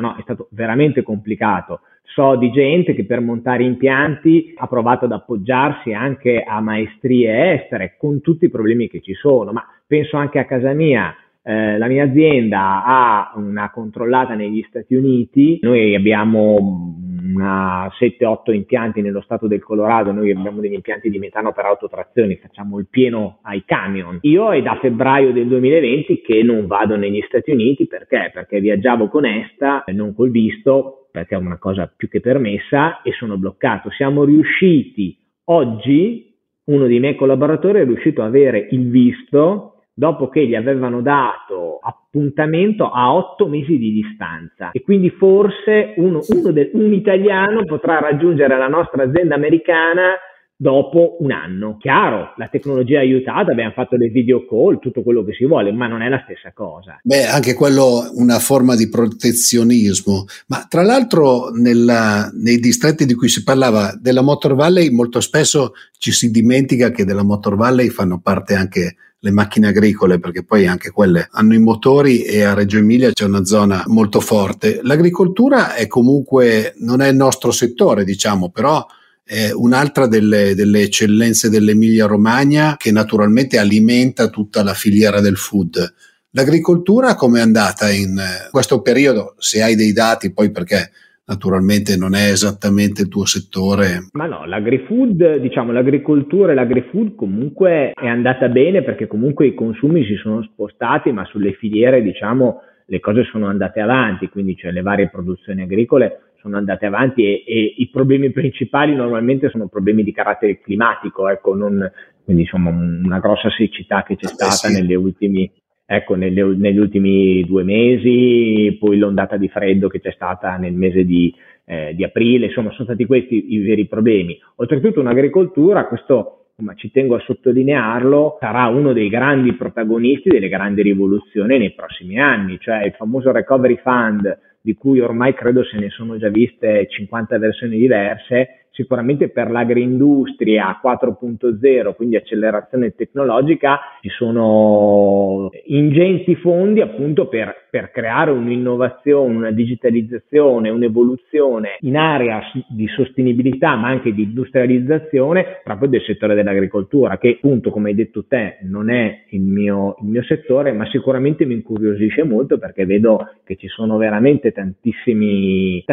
no? 0.00 0.16
È 0.16 0.20
stato 0.20 0.48
veramente 0.50 1.02
complicato. 1.02 1.80
So 2.02 2.36
di 2.36 2.50
gente 2.50 2.94
che 2.94 3.06
per 3.06 3.20
montare 3.20 3.64
impianti 3.64 4.52
ha 4.54 4.66
provato 4.66 5.06
ad 5.06 5.12
appoggiarsi 5.12 5.94
anche 5.94 6.42
a 6.42 6.60
maestrie 6.60 7.54
estere 7.54 7.96
con 7.98 8.20
tutti 8.20 8.44
i 8.44 8.50
problemi 8.50 8.86
che 8.86 9.00
ci 9.00 9.14
sono, 9.14 9.50
ma 9.52 9.66
penso 9.86 10.18
anche 10.18 10.38
a 10.38 10.44
casa 10.44 10.74
mia 10.74 11.16
eh, 11.42 11.78
la 11.78 11.86
mia 11.86 12.04
azienda 12.04 12.84
ha 12.84 13.32
una 13.36 13.70
controllata 13.70 14.34
negli 14.34 14.64
Stati 14.68 14.94
Uniti, 14.94 15.58
noi 15.62 15.94
abbiamo 15.94 16.96
una 17.38 17.88
7-8 17.98 18.52
impianti 18.52 19.00
nello 19.00 19.20
stato 19.20 19.46
del 19.46 19.62
Colorado, 19.62 20.12
noi 20.12 20.30
abbiamo 20.30 20.60
degli 20.60 20.72
impianti 20.72 21.10
di 21.10 21.18
metano 21.18 21.52
per 21.52 21.64
autotrazione, 21.66 22.36
facciamo 22.36 22.78
il 22.78 22.88
pieno 22.90 23.38
ai 23.42 23.64
camion. 23.64 24.18
Io 24.22 24.50
è 24.52 24.60
da 24.62 24.78
febbraio 24.80 25.32
del 25.32 25.46
2020 25.46 26.20
che 26.20 26.42
non 26.42 26.66
vado 26.66 26.96
negli 26.96 27.22
Stati 27.26 27.50
Uniti 27.50 27.86
perché? 27.86 28.30
Perché 28.32 28.60
viaggiavo 28.60 29.08
con 29.08 29.24
ESTA, 29.24 29.84
non 29.88 30.14
col 30.14 30.30
visto, 30.30 31.08
perché 31.10 31.34
è 31.34 31.38
una 31.38 31.58
cosa 31.58 31.92
più 31.94 32.08
che 32.08 32.20
permessa 32.20 33.02
e 33.02 33.12
sono 33.12 33.36
bloccato. 33.36 33.90
Siamo 33.90 34.24
riusciti 34.24 35.16
oggi, 35.44 36.34
uno 36.64 36.86
dei 36.86 36.98
miei 36.98 37.14
collaboratori 37.14 37.80
è 37.80 37.84
riuscito 37.84 38.20
ad 38.20 38.28
avere 38.28 38.68
il 38.70 38.90
visto 38.90 39.77
dopo 39.98 40.28
che 40.28 40.46
gli 40.46 40.54
avevano 40.54 41.02
dato 41.02 41.80
appuntamento 41.82 42.88
a 42.88 43.12
otto 43.12 43.48
mesi 43.48 43.78
di 43.78 43.90
distanza 43.90 44.70
e 44.70 44.80
quindi 44.80 45.10
forse 45.10 45.94
uno, 45.96 46.20
uno 46.28 46.52
de, 46.52 46.70
un 46.74 46.92
italiano 46.92 47.64
potrà 47.64 47.98
raggiungere 47.98 48.56
la 48.56 48.68
nostra 48.68 49.02
azienda 49.02 49.34
americana 49.34 50.14
dopo 50.54 51.16
un 51.18 51.32
anno. 51.32 51.76
Chiaro, 51.78 52.34
la 52.36 52.46
tecnologia 52.46 52.98
ha 52.98 53.02
aiutato, 53.02 53.50
abbiamo 53.50 53.72
fatto 53.72 53.96
dei 53.96 54.10
video 54.10 54.46
call, 54.46 54.78
tutto 54.78 55.02
quello 55.02 55.24
che 55.24 55.32
si 55.32 55.44
vuole, 55.44 55.72
ma 55.72 55.88
non 55.88 56.02
è 56.02 56.08
la 56.08 56.22
stessa 56.24 56.52
cosa. 56.52 57.00
Beh, 57.02 57.26
anche 57.26 57.54
quello 57.54 58.04
è 58.04 58.10
una 58.14 58.38
forma 58.38 58.76
di 58.76 58.88
protezionismo, 58.88 60.26
ma 60.46 60.64
tra 60.68 60.82
l'altro 60.82 61.50
nella, 61.50 62.30
nei 62.34 62.58
distretti 62.60 63.04
di 63.04 63.14
cui 63.14 63.28
si 63.28 63.42
parlava 63.42 63.98
della 64.00 64.22
Motor 64.22 64.54
Valley 64.54 64.90
molto 64.90 65.20
spesso 65.20 65.72
ci 65.98 66.12
si 66.12 66.30
dimentica 66.30 66.92
che 66.92 67.04
della 67.04 67.24
Motor 67.24 67.56
Valley 67.56 67.88
fanno 67.88 68.20
parte 68.20 68.54
anche 68.54 68.94
le 69.20 69.30
macchine 69.30 69.68
agricole, 69.68 70.20
perché 70.20 70.44
poi 70.44 70.66
anche 70.66 70.90
quelle 70.90 71.28
hanno 71.32 71.54
i 71.54 71.58
motori 71.58 72.22
e 72.22 72.42
a 72.42 72.54
Reggio 72.54 72.78
Emilia 72.78 73.12
c'è 73.12 73.24
una 73.24 73.44
zona 73.44 73.82
molto 73.86 74.20
forte. 74.20 74.80
L'agricoltura 74.82 75.74
è 75.74 75.86
comunque, 75.86 76.74
non 76.78 77.00
è 77.00 77.08
il 77.08 77.16
nostro 77.16 77.50
settore, 77.50 78.04
diciamo, 78.04 78.50
però 78.50 78.86
è 79.24 79.50
un'altra 79.52 80.06
delle, 80.06 80.54
delle 80.54 80.82
eccellenze 80.82 81.50
dell'Emilia 81.50 82.06
Romagna 82.06 82.76
che 82.78 82.92
naturalmente 82.92 83.58
alimenta 83.58 84.28
tutta 84.28 84.62
la 84.62 84.72
filiera 84.72 85.20
del 85.20 85.36
food. 85.36 85.94
L'agricoltura 86.30 87.14
come 87.14 87.40
è 87.40 87.42
andata 87.42 87.90
in 87.90 88.20
questo 88.50 88.80
periodo? 88.80 89.34
Se 89.38 89.62
hai 89.62 89.74
dei 89.74 89.92
dati, 89.92 90.32
poi 90.32 90.50
perché 90.50 90.92
naturalmente 91.28 91.96
non 91.96 92.14
è 92.14 92.30
esattamente 92.30 93.02
il 93.02 93.08
tuo 93.08 93.26
settore. 93.26 94.08
Ma 94.12 94.26
no, 94.26 94.46
l'agrifood, 94.46 95.36
diciamo 95.36 95.72
l'agricoltura 95.72 96.52
e 96.52 96.54
l'agrifood 96.54 97.14
comunque 97.14 97.92
è 97.92 98.06
andata 98.08 98.48
bene 98.48 98.82
perché 98.82 99.06
comunque 99.06 99.46
i 99.46 99.54
consumi 99.54 100.04
si 100.04 100.16
sono 100.16 100.42
spostati, 100.42 101.12
ma 101.12 101.24
sulle 101.26 101.52
filiere 101.52 102.02
diciamo 102.02 102.62
le 102.86 103.00
cose 103.00 103.24
sono 103.24 103.46
andate 103.46 103.80
avanti, 103.80 104.30
quindi 104.30 104.56
cioè 104.56 104.70
le 104.70 104.80
varie 104.80 105.10
produzioni 105.10 105.60
agricole 105.60 106.32
sono 106.40 106.56
andate 106.56 106.86
avanti 106.86 107.22
e, 107.22 107.44
e 107.46 107.74
i 107.76 107.90
problemi 107.90 108.30
principali 108.30 108.94
normalmente 108.94 109.50
sono 109.50 109.68
problemi 109.68 110.02
di 110.02 110.12
carattere 110.12 110.60
climatico, 110.60 111.28
ecco, 111.28 111.54
non, 111.54 111.90
quindi 112.24 112.44
insomma 112.44 112.70
una 112.70 113.18
grossa 113.18 113.50
siccità 113.50 114.02
che 114.02 114.16
c'è 114.16 114.26
eh 114.26 114.28
stata 114.28 114.68
sì. 114.68 114.72
negli 114.72 114.94
ultimi 114.94 115.50
ecco, 115.90 116.16
nelle, 116.16 116.42
negli 116.42 116.76
ultimi 116.76 117.42
due 117.46 117.64
mesi, 117.64 118.76
poi 118.78 118.98
l'ondata 118.98 119.38
di 119.38 119.48
freddo 119.48 119.88
che 119.88 120.00
c'è 120.00 120.12
stata 120.12 120.56
nel 120.58 120.74
mese 120.74 121.06
di, 121.06 121.34
eh, 121.64 121.94
di 121.94 122.04
aprile, 122.04 122.46
insomma 122.46 122.70
sono 122.72 122.84
stati 122.84 123.06
questi 123.06 123.54
i 123.54 123.58
veri 123.60 123.86
problemi. 123.86 124.38
Oltretutto 124.56 125.00
un'agricoltura, 125.00 125.86
questo 125.86 126.34
ma 126.56 126.74
ci 126.74 126.90
tengo 126.90 127.14
a 127.14 127.20
sottolinearlo, 127.20 128.36
sarà 128.38 128.66
uno 128.66 128.92
dei 128.92 129.08
grandi 129.08 129.54
protagonisti 129.54 130.28
delle 130.28 130.48
grandi 130.48 130.82
rivoluzioni 130.82 131.56
nei 131.56 131.72
prossimi 131.72 132.20
anni, 132.20 132.58
cioè 132.60 132.84
il 132.84 132.92
famoso 132.92 133.32
Recovery 133.32 133.78
Fund 133.82 134.38
di 134.60 134.74
cui 134.74 135.00
ormai 135.00 135.32
credo 135.32 135.64
se 135.64 135.78
ne 135.78 135.88
sono 135.88 136.18
già 136.18 136.28
viste 136.28 136.86
50 136.86 137.38
versioni 137.38 137.78
diverse, 137.78 138.57
sicuramente 138.70 139.28
per 139.28 139.50
l'agroindustria 139.50 140.80
4.0, 140.82 141.94
quindi 141.94 142.16
accelerazione 142.16 142.94
tecnologica, 142.94 143.80
ci 144.00 144.08
sono 144.08 145.50
ingenti 145.66 146.34
fondi 146.36 146.80
appunto 146.80 147.28
per, 147.28 147.67
per 147.70 147.90
creare 147.90 148.30
un'innovazione, 148.30 149.36
una 149.36 149.50
digitalizzazione, 149.50 150.70
un'evoluzione 150.70 151.76
in 151.80 151.96
area 151.96 152.40
di 152.68 152.86
sostenibilità 152.88 153.76
ma 153.76 153.88
anche 153.88 154.12
di 154.12 154.22
industrializzazione 154.22 155.60
proprio 155.62 155.88
del 155.88 156.02
settore 156.02 156.34
dell'agricoltura 156.34 157.18
che 157.18 157.36
appunto 157.36 157.70
come 157.70 157.90
hai 157.90 157.94
detto 157.94 158.24
te 158.26 158.58
non 158.62 158.90
è 158.90 159.24
il 159.30 159.42
mio, 159.42 159.96
il 160.00 160.08
mio 160.08 160.22
settore 160.24 160.72
ma 160.72 160.88
sicuramente 160.88 161.44
mi 161.44 161.54
incuriosisce 161.54 162.22
molto 162.24 162.58
perché 162.58 162.86
vedo 162.86 163.34
che 163.44 163.56
ci 163.56 163.68
sono 163.68 163.96
veramente 163.96 164.52
tantissime 164.52 165.84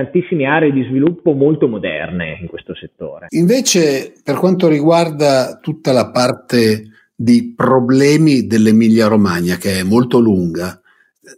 aree 0.45 0.71
di 0.71 0.83
sviluppo 0.83 1.33
molto 1.33 1.67
moderne 1.67 2.37
in 2.39 2.47
questo 2.47 2.75
settore. 2.75 3.27
Invece, 3.29 4.13
per 4.23 4.35
quanto 4.35 4.67
riguarda 4.67 5.59
tutta 5.61 5.91
la 5.91 6.09
parte 6.11 6.83
di 7.15 7.53
problemi 7.55 8.45
dell'Emilia 8.45 9.07
Romagna, 9.07 9.55
che 9.55 9.79
è 9.79 9.83
molto 9.83 10.19
lunga, 10.19 10.79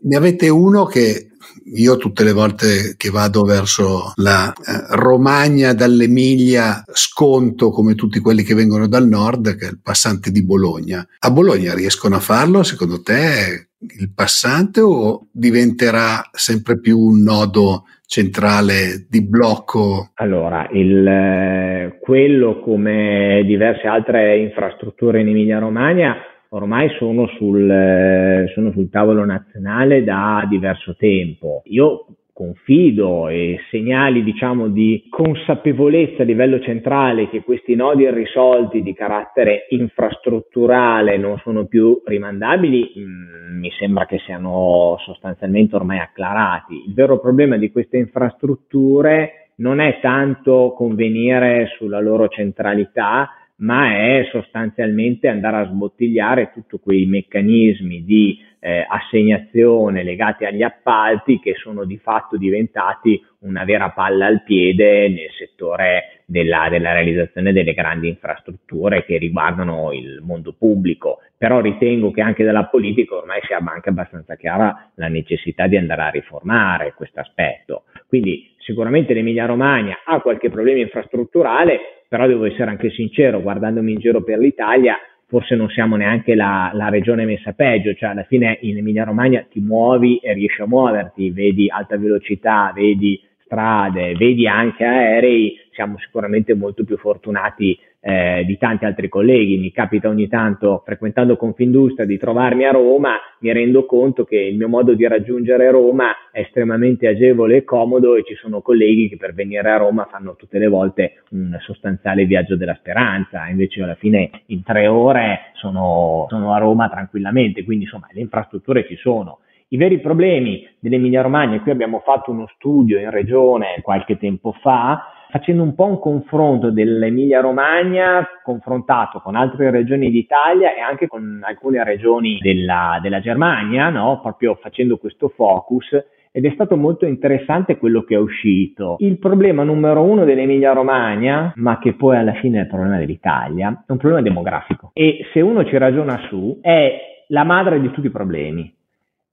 ne 0.01 0.15
avete 0.15 0.50
uno 0.50 0.86
che 0.86 1.29
io 1.74 1.98
tutte 1.98 2.24
le 2.24 2.32
volte 2.32 2.96
che 2.98 3.10
vado 3.10 3.44
verso 3.44 4.13
la 4.15 4.51
eh, 4.51 4.96
Romagna 4.96 5.74
dall'Emilia 5.74 6.84
sconto 6.91 7.72
come 7.72 7.96
tutti 7.96 8.20
quelli 8.20 8.44
che 8.44 8.53
vengono 8.53 8.88
dal 8.88 9.08
nord, 9.08 9.56
che 9.56 9.65
è 9.65 9.70
il 9.70 9.82
passante 9.82 10.32
di 10.32 10.46
Bologna. 10.46 11.06
A 11.20 11.32
Bologna 11.32 11.74
riescono 11.74 12.15
a 12.15 12.20
farlo 12.20 12.63
secondo 12.63 13.01
te 13.01 13.67
il 13.79 14.12
passante 14.13 14.82
o 14.82 15.27
diventerà 15.32 16.29
sempre 16.32 16.79
più 16.79 16.98
un 16.98 17.22
nodo 17.22 17.84
centrale 18.08 19.06
di 19.10 19.24
blocco? 19.27 20.12
Allora, 20.15 20.67
il, 20.72 21.06
eh, 21.06 21.98
quello 22.01 22.60
come 22.62 23.44
diverse 23.46 23.88
altre 23.88 24.39
infrastrutture 24.39 25.22
in 25.22 25.27
Emilia 25.27 25.60
Romagna 25.60 26.15
ormai 26.50 26.89
sono 26.98 27.27
sul, 27.38 27.70
eh, 27.70 28.51
sono 28.54 28.72
sul 28.72 28.89
tavolo 28.89 29.25
nazionale 29.25 30.04
da 30.04 30.46
diverso 30.48 30.96
tempo. 30.96 31.62
Io 31.66 32.06
confido 32.38 33.30
e 33.30 33.58
segnali 33.72 34.24
diciamo 34.24 34.68
di 34.68 35.08
consapevolezza 35.10 36.22
a 36.22 36.25
livello 36.25 36.60
centrale 36.60 37.30
che 37.30 37.42
questi 37.42 37.74
nodi 37.74 38.04
irrisolti 38.04 38.84
di 38.84 38.94
carattere 38.94 39.66
infrastrutturale 39.70 41.18
non 41.18 41.39
sono 41.39 41.66
più 41.66 42.00
rimandabili 42.06 42.94
mm, 42.96 43.58
mi 43.58 43.72
sembra 43.72 44.06
che 44.06 44.20
siano 44.20 44.98
sostanzialmente 45.00 45.75
ormai 45.75 45.98
acclarati. 45.98 46.84
Il 46.86 46.94
vero 46.94 47.20
problema 47.20 47.58
di 47.58 47.72
queste 47.72 47.98
infrastrutture 47.98 49.50
non 49.56 49.80
è 49.80 50.00
tanto 50.00 50.75
convenire 50.77 51.74
sulla 51.75 52.00
loro 52.00 52.27
centralità 52.27 53.30
ma 53.58 53.92
è 53.92 54.28
sostanzialmente 54.32 55.28
andare 55.28 55.58
a 55.58 55.66
sbottigliare 55.66 56.52
tutti 56.54 56.78
quei 56.80 57.06
meccanismi 57.06 58.04
di 58.04 58.40
eh, 58.60 58.86
assegnazione 58.88 60.04
legati 60.04 60.46
agli 60.46 60.64
appalti 60.64 61.40
che 61.40 61.56
sono 61.56 61.86
di 61.86 61.98
fatto 61.98 62.38
diventati 62.38 63.24
una 63.40 63.64
vera 63.64 63.92
palla 63.92 64.26
al 64.26 64.44
piede 64.44 65.08
nel 65.10 65.30
settore 65.38 66.22
della, 66.26 66.68
della, 66.70 66.92
realizzazione 66.94 67.54
delle 67.54 67.74
grandi 67.74 68.10
infrastrutture 68.10 69.06
che 69.06 69.18
riguardano 69.18 69.94
il 69.94 70.20
mondo 70.22 70.54
pubblico. 70.54 71.20
Però 71.38 71.62
ritengo 71.62 72.12
che 72.12 72.22
anche 72.22 72.44
dalla 72.44 72.66
politica 72.66 73.16
ormai 73.16 73.40
sia 73.46 73.60
anche 73.64 73.90
abbastanza 73.90 74.36
chiara 74.36 74.92
la 74.96 75.08
necessità 75.08 75.68
di 75.68 75.78
andare 75.78 76.02
a 76.02 76.10
riformare 76.10 76.94
questo 76.94 77.20
aspetto. 77.20 77.84
Quindi 78.08 78.52
sicuramente 78.67 79.13
l'Emilia 79.13 79.45
Romagna 79.45 80.01
ha 80.03 80.19
qualche 80.19 80.50
problema 80.50 80.81
infrastrutturale, 80.81 82.03
però 82.09 82.27
devo 82.27 82.43
essere 82.43 82.69
anche 82.69 82.89
sincero, 82.89 83.41
guardandomi 83.41 83.93
in 83.93 84.00
giro 84.00 84.21
per 84.24 84.39
l'Italia, 84.39 84.97
forse 85.25 85.55
non 85.55 85.69
siamo 85.69 85.95
neanche 85.95 86.36
la, 86.36 86.71
la, 86.74 86.89
regione 86.89 87.24
messa 87.24 87.53
peggio, 87.53 87.93
cioè 87.93 88.09
alla 88.09 88.24
fine 88.24 88.57
in 88.62 88.77
Emilia 88.77 89.05
Romagna 89.05 89.45
ti 89.50 89.62
muovi 89.62 90.17
e 90.17 90.33
riesci 90.33 90.62
a 90.62 90.67
muoverti, 90.67 91.31
vedi 91.31 91.69
alta 91.69 91.97
velocità, 91.97 92.74
vedi 92.75 93.17
strade, 93.45 94.15
vedi 94.15 94.45
anche 94.45 94.83
aerei, 94.83 95.57
siamo 95.71 95.97
sicuramente 96.00 96.53
molto 96.53 96.83
più 96.83 96.97
fortunati 96.97 97.79
eh, 98.00 98.44
di 98.46 98.58
tanti 98.58 98.86
altri 98.86 99.10
colleghi. 99.10 99.58
Mi 99.58 99.72
capita 99.72 100.08
ogni 100.08 100.27
tanto, 100.27 100.82
frequentando 100.86 101.36
Confindustria, 101.36 102.06
di 102.06 102.18
trovarmi 102.18 102.66
a 102.66 102.72
Roma, 102.72 103.16
mi 103.39 103.51
rendo 103.51 103.86
conto 103.86 104.24
che 104.24 104.38
il 104.38 104.58
mio 104.58 104.68
modo 104.68 104.94
di 104.94 105.08
raggiungere 105.08 105.70
Roma 105.72 106.12
è 106.32 106.42
estremamente 106.42 107.08
agevole 107.08 107.58
e 107.58 107.63
comodo 107.63 108.16
e 108.16 108.24
ci 108.24 108.36
sono 108.36 108.62
colleghi 108.62 109.10
che 109.10 109.18
per 109.18 109.34
venire 109.34 109.70
a 109.70 109.77
Roma 109.77 110.08
fanno 110.10 110.36
tutte 110.36 110.60
le 110.60 110.68
volte 110.68 111.24
un 111.32 111.58
sostanziale 111.62 112.25
viaggio 112.25 112.56
della 112.56 112.75
speranza, 112.75 113.48
invece 113.48 113.82
alla 113.82 113.96
fine 113.96 114.30
in 114.48 114.63
tre 114.63 114.88
ore 114.88 115.51
sono, 115.54 116.25
sono 116.30 116.54
a 116.54 116.58
Roma 116.60 116.89
tranquillamente, 116.89 117.63
quindi 117.63 117.86
insomma 117.86 118.08
le 118.12 118.22
infrastrutture 118.22 118.86
ci 118.88 118.96
sono. 118.96 119.39
I 119.70 119.77
veri 119.77 120.00
problemi 120.00 120.66
dell'Emilia 120.80 121.22
Romagna, 121.22 121.60
qui 121.60 121.72
abbiamo 121.72 122.00
fatto 122.00 122.32
uno 122.32 122.48
studio 122.56 123.00
in 123.00 123.10
regione 123.10 123.80
qualche 123.82 124.18
tempo 124.18 124.54
fa, 124.62 125.12
facendo 125.29 125.63
un 125.63 125.75
po' 125.75 125.86
un 125.86 126.00
confronto 126.00 126.72
dell'Emilia 126.72 127.41
Romagna 127.41 128.25
confrontato 128.43 129.19
con 129.19 129.36
altre 129.36 129.69
regioni 129.69 130.10
d'Italia 130.10 130.75
e 130.75 130.79
anche 130.79 131.07
con 131.07 131.41
alcune 131.43 131.84
regioni 131.84 132.38
della, 132.41 133.00
della 133.01 133.19
Germania, 133.19 133.89
no? 133.89 134.19
proprio 134.22 134.55
facendo 134.55 134.98
questo 134.98 135.29
focus 135.29 135.89
ed 136.31 136.46
è 136.46 136.51
stato 136.53 136.77
molto 136.77 137.05
interessante 137.05 137.77
quello 137.77 138.03
che 138.03 138.15
è 138.15 138.19
uscito. 138.19 138.98
Il 139.00 139.17
problema 139.17 139.63
numero 139.63 140.03
uno 140.03 140.24
dell'Emilia 140.24 140.72
Romagna, 140.72 141.51
ma 141.55 141.79
che 141.79 141.93
poi 141.93 142.17
alla 142.17 142.34
fine 142.34 142.60
è 142.60 142.62
il 142.62 142.67
problema 142.67 142.98
dell'Italia, 142.98 143.84
è 143.88 143.91
un 143.91 143.98
problema 143.98 144.22
demografico 144.22 144.91
e 144.93 145.25
se 145.34 145.41
uno 145.41 145.65
ci 145.65 145.77
ragiona 145.77 146.19
su 146.29 146.60
è 146.62 147.24
la 147.29 147.43
madre 147.43 147.81
di 147.81 147.91
tutti 147.91 148.07
i 148.07 148.12
problemi. 148.12 148.72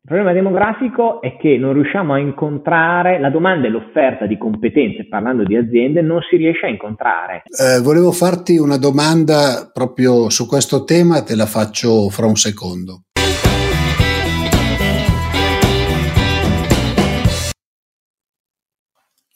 Il 0.06 0.11
problema 0.11 0.34
demografico 0.34 1.23
è 1.23 1.38
che 1.38 1.56
non 1.56 1.73
riusciamo 1.73 2.12
a 2.12 2.18
incontrare 2.18 3.18
la 3.18 3.30
domanda 3.30 3.68
e 3.68 3.70
l'offerta 3.70 4.26
di 4.26 4.37
competenze, 4.37 5.08
parlando 5.08 5.44
di 5.44 5.56
aziende, 5.56 6.02
non 6.02 6.20
si 6.28 6.37
riesce 6.37 6.66
a 6.66 6.68
incontrare. 6.68 7.44
Eh, 7.46 7.80
volevo 7.80 8.12
farti 8.12 8.58
una 8.58 8.76
domanda 8.76 9.70
proprio 9.73 10.28
su 10.28 10.46
questo 10.46 10.84
tema, 10.84 11.23
te 11.23 11.34
la 11.34 11.46
faccio 11.46 12.11
fra 12.11 12.26
un 12.26 12.37
secondo. 12.37 13.04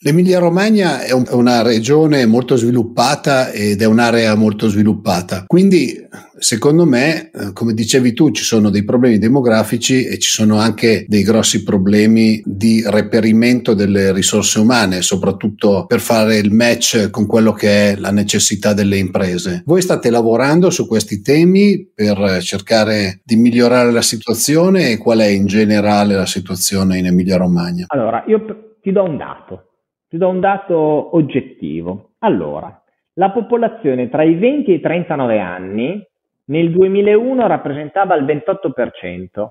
L'Emilia 0.01 0.39
Romagna 0.39 1.01
è, 1.01 1.11
un, 1.11 1.25
è, 1.27 1.33
una 1.33 1.61
regione 1.61 2.25
molto 2.25 2.55
sviluppata 2.55 3.51
ed 3.51 3.81
è 3.81 3.85
un'area 3.85 4.33
molto 4.35 4.69
sviluppata. 4.69 5.43
Quindi, 5.45 5.93
secondo 6.37 6.85
me, 6.85 7.29
eh, 7.31 7.51
come 7.51 7.73
dicevi 7.73 8.13
tu, 8.13 8.31
ci 8.31 8.45
sono 8.45 8.69
dei 8.69 8.85
problemi 8.85 9.17
demografici 9.17 10.05
e 10.05 10.17
ci 10.17 10.29
sono 10.29 10.57
anche 10.57 11.03
dei 11.05 11.23
grossi 11.23 11.65
problemi 11.65 12.41
di 12.45 12.81
reperimento 12.87 13.73
delle 13.73 14.13
risorse 14.13 14.59
umane, 14.59 15.01
soprattutto 15.01 15.83
per 15.85 15.99
fare 15.99 16.37
il 16.37 16.53
match 16.53 17.09
con 17.09 17.25
quello 17.25 17.51
che 17.51 17.91
è 17.91 17.95
la 17.97 18.11
necessità 18.11 18.71
delle 18.71 18.95
imprese. 18.95 19.63
Voi 19.65 19.81
state 19.81 20.09
lavorando 20.09 20.69
su 20.69 20.87
questi 20.87 21.21
temi 21.21 21.91
per 21.93 22.41
cercare 22.41 23.19
di 23.21 23.35
migliorare 23.35 23.91
la 23.91 24.01
situazione 24.01 24.91
e 24.91 24.97
qual 24.97 25.19
è 25.19 25.27
in 25.27 25.45
generale 25.45 26.15
la 26.15 26.25
situazione 26.25 26.99
in 26.99 27.07
Emilia 27.07 27.35
Romagna? 27.35 27.83
Allora, 27.89 28.23
io 28.27 28.77
ti 28.81 28.93
do 28.93 29.03
un 29.03 29.17
dato 29.17 29.63
ti 30.09 30.17
do 30.17 30.27
un 30.27 30.39
dato 30.39 31.15
oggettivo. 31.15 32.13
Allora, 32.19 32.81
la 33.13 33.29
popolazione 33.29 34.09
tra 34.09 34.23
i 34.23 34.35
20 34.35 34.71
e 34.71 34.73
i 34.75 34.79
39 34.79 35.39
anni 35.39 36.03
nel 36.45 36.71
2001 36.71 37.47
rappresentava 37.47 38.15
il 38.15 38.25
28%, 38.25 39.49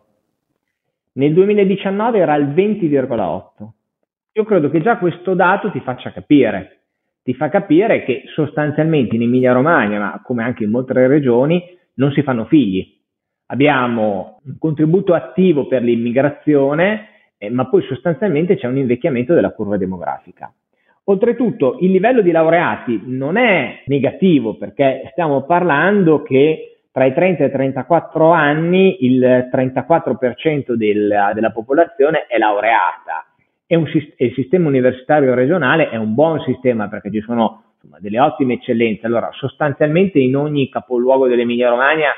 nel 1.12 1.32
2019 1.32 2.18
era 2.18 2.34
il 2.34 2.48
20,8%. 2.48 3.68
Io 4.32 4.44
credo 4.44 4.68
che 4.68 4.80
già 4.80 4.98
questo 4.98 5.34
dato 5.34 5.70
ti 5.70 5.80
faccia 5.80 6.12
capire, 6.12 6.80
ti 7.22 7.34
fa 7.34 7.48
capire 7.48 8.04
che 8.04 8.24
sostanzialmente 8.34 9.14
in 9.14 9.22
Emilia 9.22 9.52
Romagna, 9.52 9.98
ma 9.98 10.20
come 10.24 10.42
anche 10.42 10.64
in 10.64 10.70
molte 10.70 10.92
regioni, 11.06 11.62
non 11.94 12.10
si 12.12 12.22
fanno 12.22 12.46
figli. 12.46 12.96
Abbiamo 13.46 14.40
un 14.44 14.58
contributo 14.58 15.14
attivo 15.14 15.66
per 15.66 15.82
l'immigrazione, 15.82 17.17
eh, 17.38 17.50
ma 17.50 17.68
poi 17.68 17.82
sostanzialmente 17.82 18.56
c'è 18.56 18.66
un 18.66 18.76
invecchiamento 18.76 19.32
della 19.32 19.52
curva 19.52 19.76
demografica. 19.76 20.52
Oltretutto 21.04 21.78
il 21.80 21.90
livello 21.90 22.20
di 22.20 22.30
laureati 22.30 23.00
non 23.06 23.38
è 23.38 23.82
negativo 23.86 24.56
perché 24.56 25.08
stiamo 25.12 25.44
parlando 25.44 26.22
che 26.22 26.80
tra 26.92 27.06
i 27.06 27.14
30 27.14 27.44
e 27.44 27.46
i 27.46 27.50
34 27.50 28.30
anni 28.30 29.04
il 29.06 29.48
34% 29.50 30.72
della, 30.72 31.32
della 31.32 31.52
popolazione 31.52 32.26
è 32.26 32.36
laureata 32.36 33.24
e 33.66 33.76
un, 33.76 33.86
il 34.16 34.32
sistema 34.34 34.68
universitario 34.68 35.34
regionale 35.34 35.90
è 35.90 35.96
un 35.96 36.14
buon 36.14 36.40
sistema 36.40 36.88
perché 36.88 37.10
ci 37.10 37.20
sono 37.20 37.62
insomma, 37.74 37.98
delle 38.00 38.18
ottime 38.18 38.54
eccellenze. 38.54 39.06
Allora, 39.06 39.28
sostanzialmente 39.32 40.18
in 40.18 40.36
ogni 40.36 40.68
capoluogo 40.68 41.28
dell'Emilia 41.28 41.68
Romagna 41.68 42.10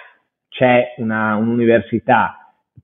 c'è 0.48 0.94
una, 0.96 1.34
un'università 1.34 2.39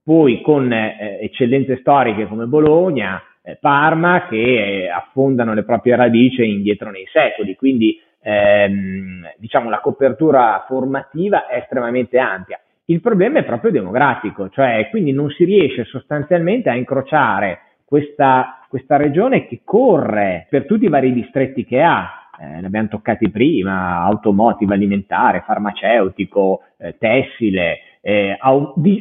poi 0.07 0.41
con 0.41 0.73
eh, 0.73 1.19
eccellenze 1.21 1.79
storiche 1.79 2.29
come 2.29 2.45
Bologna, 2.45 3.21
eh, 3.43 3.57
Parma, 3.61 4.29
che 4.29 4.37
eh, 4.85 4.89
affondano 4.89 5.53
le 5.53 5.65
proprie 5.65 5.97
radici 5.97 6.49
indietro 6.49 6.93
nei 6.93 7.09
secoli, 7.11 7.57
quindi 7.57 8.01
ehm, 8.23 9.29
diciamo 9.37 9.69
la 9.69 9.81
copertura 9.81 10.65
formativa 10.69 11.49
è 11.49 11.57
estremamente 11.57 12.21
ampia. 12.21 12.61
Il 12.85 13.01
problema 13.01 13.41
è 13.41 13.45
proprio 13.45 13.73
demografico, 13.73 14.49
cioè 14.49 14.87
quindi 14.91 15.11
non 15.11 15.29
si 15.31 15.43
riesce 15.43 15.83
sostanzialmente 15.83 16.71
a 16.71 16.77
incrociare 16.77 17.63
questa, 17.85 18.65
questa 18.69 18.97
regione 18.97 19.49
che 19.49 19.63
corre 19.65 20.47
per 20.49 20.67
tutti 20.67 20.85
i 20.85 20.89
vari 20.89 21.13
distretti 21.13 21.65
che 21.65 21.83
ha, 21.83 22.31
eh, 22.41 22.61
ne 22.61 22.67
abbiamo 22.67 22.87
toccati 22.87 23.29
prima, 23.29 24.03
automotive, 24.03 24.75
alimentare, 24.75 25.43
farmaceutico, 25.45 26.63
eh, 26.79 26.97
tessile, 26.97 27.79
eh, 28.09 28.39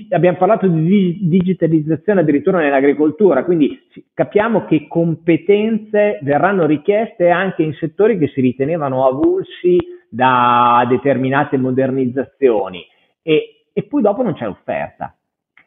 abbiamo 0.09 0.37
parlato 0.37 0.65
di 0.65 1.19
digitalizzazione 1.29 2.21
addirittura 2.21 2.57
nell'agricoltura, 2.57 3.43
quindi 3.43 3.79
capiamo 4.11 4.65
che 4.65 4.87
competenze 4.87 6.17
verranno 6.23 6.65
richieste 6.65 7.29
anche 7.29 7.61
in 7.61 7.73
settori 7.73 8.17
che 8.17 8.29
si 8.29 8.41
ritenevano 8.41 9.05
avulsi 9.05 9.77
da 10.09 10.83
determinate 10.89 11.55
modernizzazioni 11.57 12.83
e, 13.21 13.65
e 13.71 13.83
poi 13.83 14.01
dopo 14.01 14.23
non 14.23 14.33
c'è 14.33 14.47
offerta. 14.47 15.15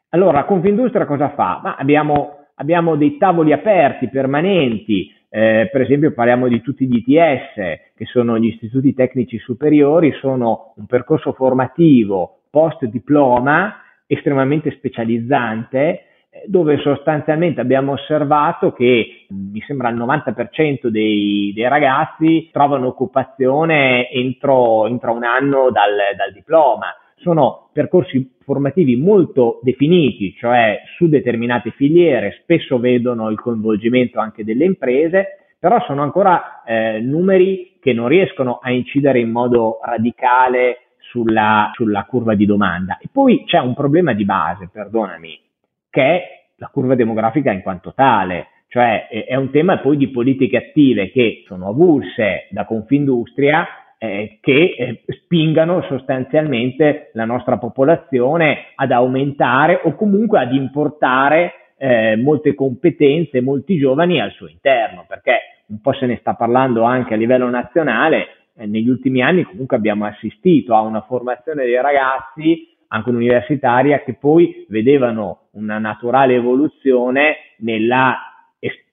Allora, 0.09 0.45
Confindustria 0.45 1.07
cosa 1.07 1.29
fa? 1.31 1.61
Ma 1.63 1.77
abbiamo, 1.77 2.47
abbiamo 2.57 2.97
dei 2.97 3.19
tavoli 3.19 3.53
aperti, 3.53 4.09
permanenti, 4.09 5.15
eh, 5.29 5.69
per 5.71 5.83
esempio 5.83 6.13
parliamo 6.13 6.49
di 6.49 6.61
tutti 6.61 6.89
gli 6.89 7.05
ITS, 7.07 7.55
che 7.95 8.05
sono 8.07 8.37
gli 8.37 8.47
istituti 8.47 8.95
tecnici 8.95 9.39
superiori, 9.39 10.11
sono 10.15 10.73
un 10.75 10.87
percorso 10.87 11.33
formativo 11.35 12.38
post 12.51 12.85
diploma 12.87 13.83
estremamente 14.07 14.71
specializzante 14.73 16.05
dove 16.47 16.79
sostanzialmente 16.79 17.61
abbiamo 17.61 17.93
osservato 17.93 18.73
che 18.73 19.27
mi 19.29 19.61
sembra 19.67 19.89
il 19.89 19.97
90% 19.97 20.89
dei, 20.89 21.53
dei 21.55 21.69
ragazzi 21.69 22.49
trovano 22.53 22.89
occupazione 22.89 24.11
entro, 24.11 24.87
entro 24.87 25.13
un 25.13 25.25
anno 25.25 25.71
dal, 25.71 25.97
dal 26.17 26.33
diploma. 26.33 26.95
Sono 27.17 27.71
percorsi 27.73 28.37
formativi 28.45 28.97
molto 28.97 29.59
definiti, 29.63 30.35
cioè 30.39 30.81
su 30.97 31.09
determinate 31.09 31.71
filiere, 31.73 32.39
spesso 32.43 32.79
vedono 32.79 33.29
il 33.29 33.41
coinvolgimento 33.41 34.21
anche 34.21 34.45
delle 34.45 34.65
imprese, 34.65 35.39
però 35.59 35.83
sono 35.87 36.03
ancora 36.03 36.63
eh, 36.65 37.01
numeri 37.01 37.79
che 37.81 37.93
non 37.93 38.07
riescono 38.07 38.61
a 38.63 38.71
incidere 38.71 39.19
in 39.19 39.31
modo 39.31 39.81
radicale 39.83 40.88
sulla, 41.11 41.71
sulla 41.75 42.05
curva 42.05 42.35
di 42.35 42.47
domanda. 42.47 42.99
E 43.01 43.09
poi 43.11 43.45
c'è 43.45 43.59
un 43.59 43.75
problema 43.75 44.13
di 44.13 44.25
base, 44.25 44.69
perdonami, 44.73 45.41
che 45.91 46.03
è 46.03 46.23
la 46.57 46.69
curva 46.69 46.95
demografica 46.95 47.53
in 47.53 47.63
quanto 47.63 47.93
tale, 47.95 48.49
cioè 48.69 49.09
è 49.09 49.35
un 49.35 49.51
tema 49.51 49.79
poi 49.79 49.97
di 49.97 50.09
politiche 50.09 50.57
attive 50.59 51.11
che 51.11 51.45
sono 51.47 51.69
avulse 51.69 52.49
da 52.51 52.65
Confindustria, 52.65 53.67
eh, 53.97 54.39
che 54.41 54.75
eh, 54.79 55.03
spingano 55.23 55.83
sostanzialmente 55.83 57.11
la 57.15 57.25
nostra 57.25 57.59
popolazione 57.59 58.73
ad 58.75 58.93
aumentare 58.93 59.81
o 59.83 59.95
comunque 59.95 60.39
ad 60.39 60.53
importare 60.53 61.75
eh, 61.79 62.17
molte 62.17 62.55
competenze, 62.55 63.41
molti 63.41 63.79
giovani 63.79 64.21
al 64.21 64.33
suo 64.33 64.49
interno, 64.49 65.05
perché 65.09 65.63
un 65.69 65.81
po' 65.81 65.93
se 65.95 66.07
ne 66.07 66.19
sta 66.21 66.35
parlando 66.35 66.83
anche 66.83 67.15
a 67.15 67.17
livello 67.17 67.49
nazionale, 67.49 68.38
eh, 68.59 68.67
negli 68.67 68.89
ultimi 68.89 69.23
anni 69.23 69.45
comunque 69.45 69.77
abbiamo 69.77 70.05
assistito 70.05 70.75
a 70.75 70.81
una 70.81 71.03
formazione 71.03 71.65
dei 71.65 71.81
ragazzi 71.81 72.77
anche 72.89 73.11
universitaria 73.11 74.03
che 74.03 74.15
poi 74.15 74.67
vedevano 74.69 75.49
una 75.53 75.79
naturale 75.79 76.35
evoluzione 76.35 77.37
nella, 77.59 78.17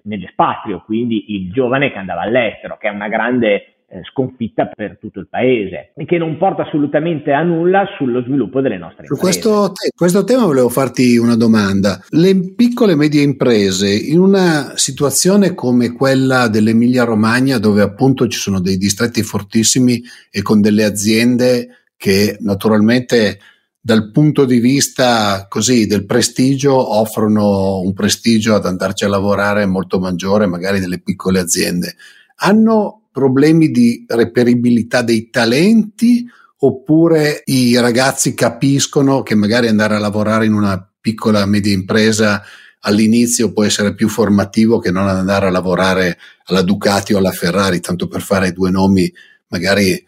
nell'espatrio, 0.03 0.81
quindi 0.83 1.33
il 1.33 1.51
giovane 1.51 1.91
che 1.91 1.97
andava 1.97 2.21
all'estero, 2.21 2.77
che 2.77 2.89
è 2.89 2.91
una 2.91 3.07
grande 3.07 3.74
eh, 3.87 4.01
sconfitta 4.11 4.65
per 4.67 4.97
tutto 4.99 5.19
il 5.19 5.27
paese 5.29 5.91
e 5.95 6.05
che 6.05 6.17
non 6.17 6.37
porta 6.37 6.63
assolutamente 6.63 7.31
a 7.31 7.43
nulla 7.43 7.85
sullo 7.97 8.21
sviluppo 8.23 8.59
delle 8.59 8.77
nostre 8.77 9.05
Su 9.05 9.13
imprese. 9.13 9.39
Questo, 9.41 9.71
te- 9.71 9.91
questo 9.95 10.23
tema 10.23 10.45
volevo 10.45 10.69
farti 10.69 11.17
una 11.17 11.35
domanda. 11.35 12.03
Le 12.09 12.53
piccole 12.55 12.93
e 12.93 12.95
medie 12.95 13.21
imprese 13.21 13.93
in 13.93 14.19
una 14.19 14.73
situazione 14.75 15.53
come 15.53 15.91
quella 15.93 16.47
dell'Emilia 16.47 17.03
Romagna 17.03 17.59
dove 17.59 17.81
appunto 17.81 18.27
ci 18.27 18.39
sono 18.39 18.59
dei 18.59 18.77
distretti 18.77 19.21
fortissimi 19.21 20.01
e 20.31 20.41
con 20.41 20.61
delle 20.61 20.83
aziende 20.83 21.69
che 21.95 22.37
naturalmente 22.41 23.39
dal 23.79 24.09
punto 24.09 24.45
di 24.45 24.59
vista 24.59 25.45
così 25.47 25.85
del 25.85 26.07
prestigio 26.07 26.97
offrono 26.97 27.81
un 27.81 27.93
prestigio 27.93 28.55
ad 28.55 28.65
andarci 28.65 29.05
a 29.05 29.09
lavorare 29.09 29.67
molto 29.67 29.99
maggiore 29.99 30.47
magari 30.47 30.79
delle 30.79 30.99
piccole 30.99 31.39
aziende. 31.39 31.95
Hanno 32.37 33.04
problemi 33.15 33.71
di 33.71 34.03
reperibilità 34.05 35.01
dei 35.01 35.29
talenti 35.29 36.27
oppure 36.57 37.43
i 37.45 37.79
ragazzi 37.79 38.33
capiscono 38.33 39.23
che 39.23 39.35
magari 39.35 39.69
andare 39.69 39.95
a 39.95 39.99
lavorare 39.99 40.45
in 40.45 40.51
una 40.51 40.85
piccola 40.99 41.45
media 41.45 41.71
impresa 41.71 42.43
all'inizio 42.81 43.53
può 43.53 43.63
essere 43.63 43.95
più 43.95 44.09
formativo 44.09 44.79
che 44.79 44.91
non 44.91 45.07
andare 45.07 45.47
a 45.47 45.49
lavorare 45.49 46.17
alla 46.47 46.61
Ducati 46.61 47.13
o 47.13 47.19
alla 47.19 47.31
Ferrari, 47.31 47.79
tanto 47.79 48.09
per 48.09 48.21
fare 48.21 48.51
due 48.51 48.69
nomi 48.69 49.09
magari 49.47 50.03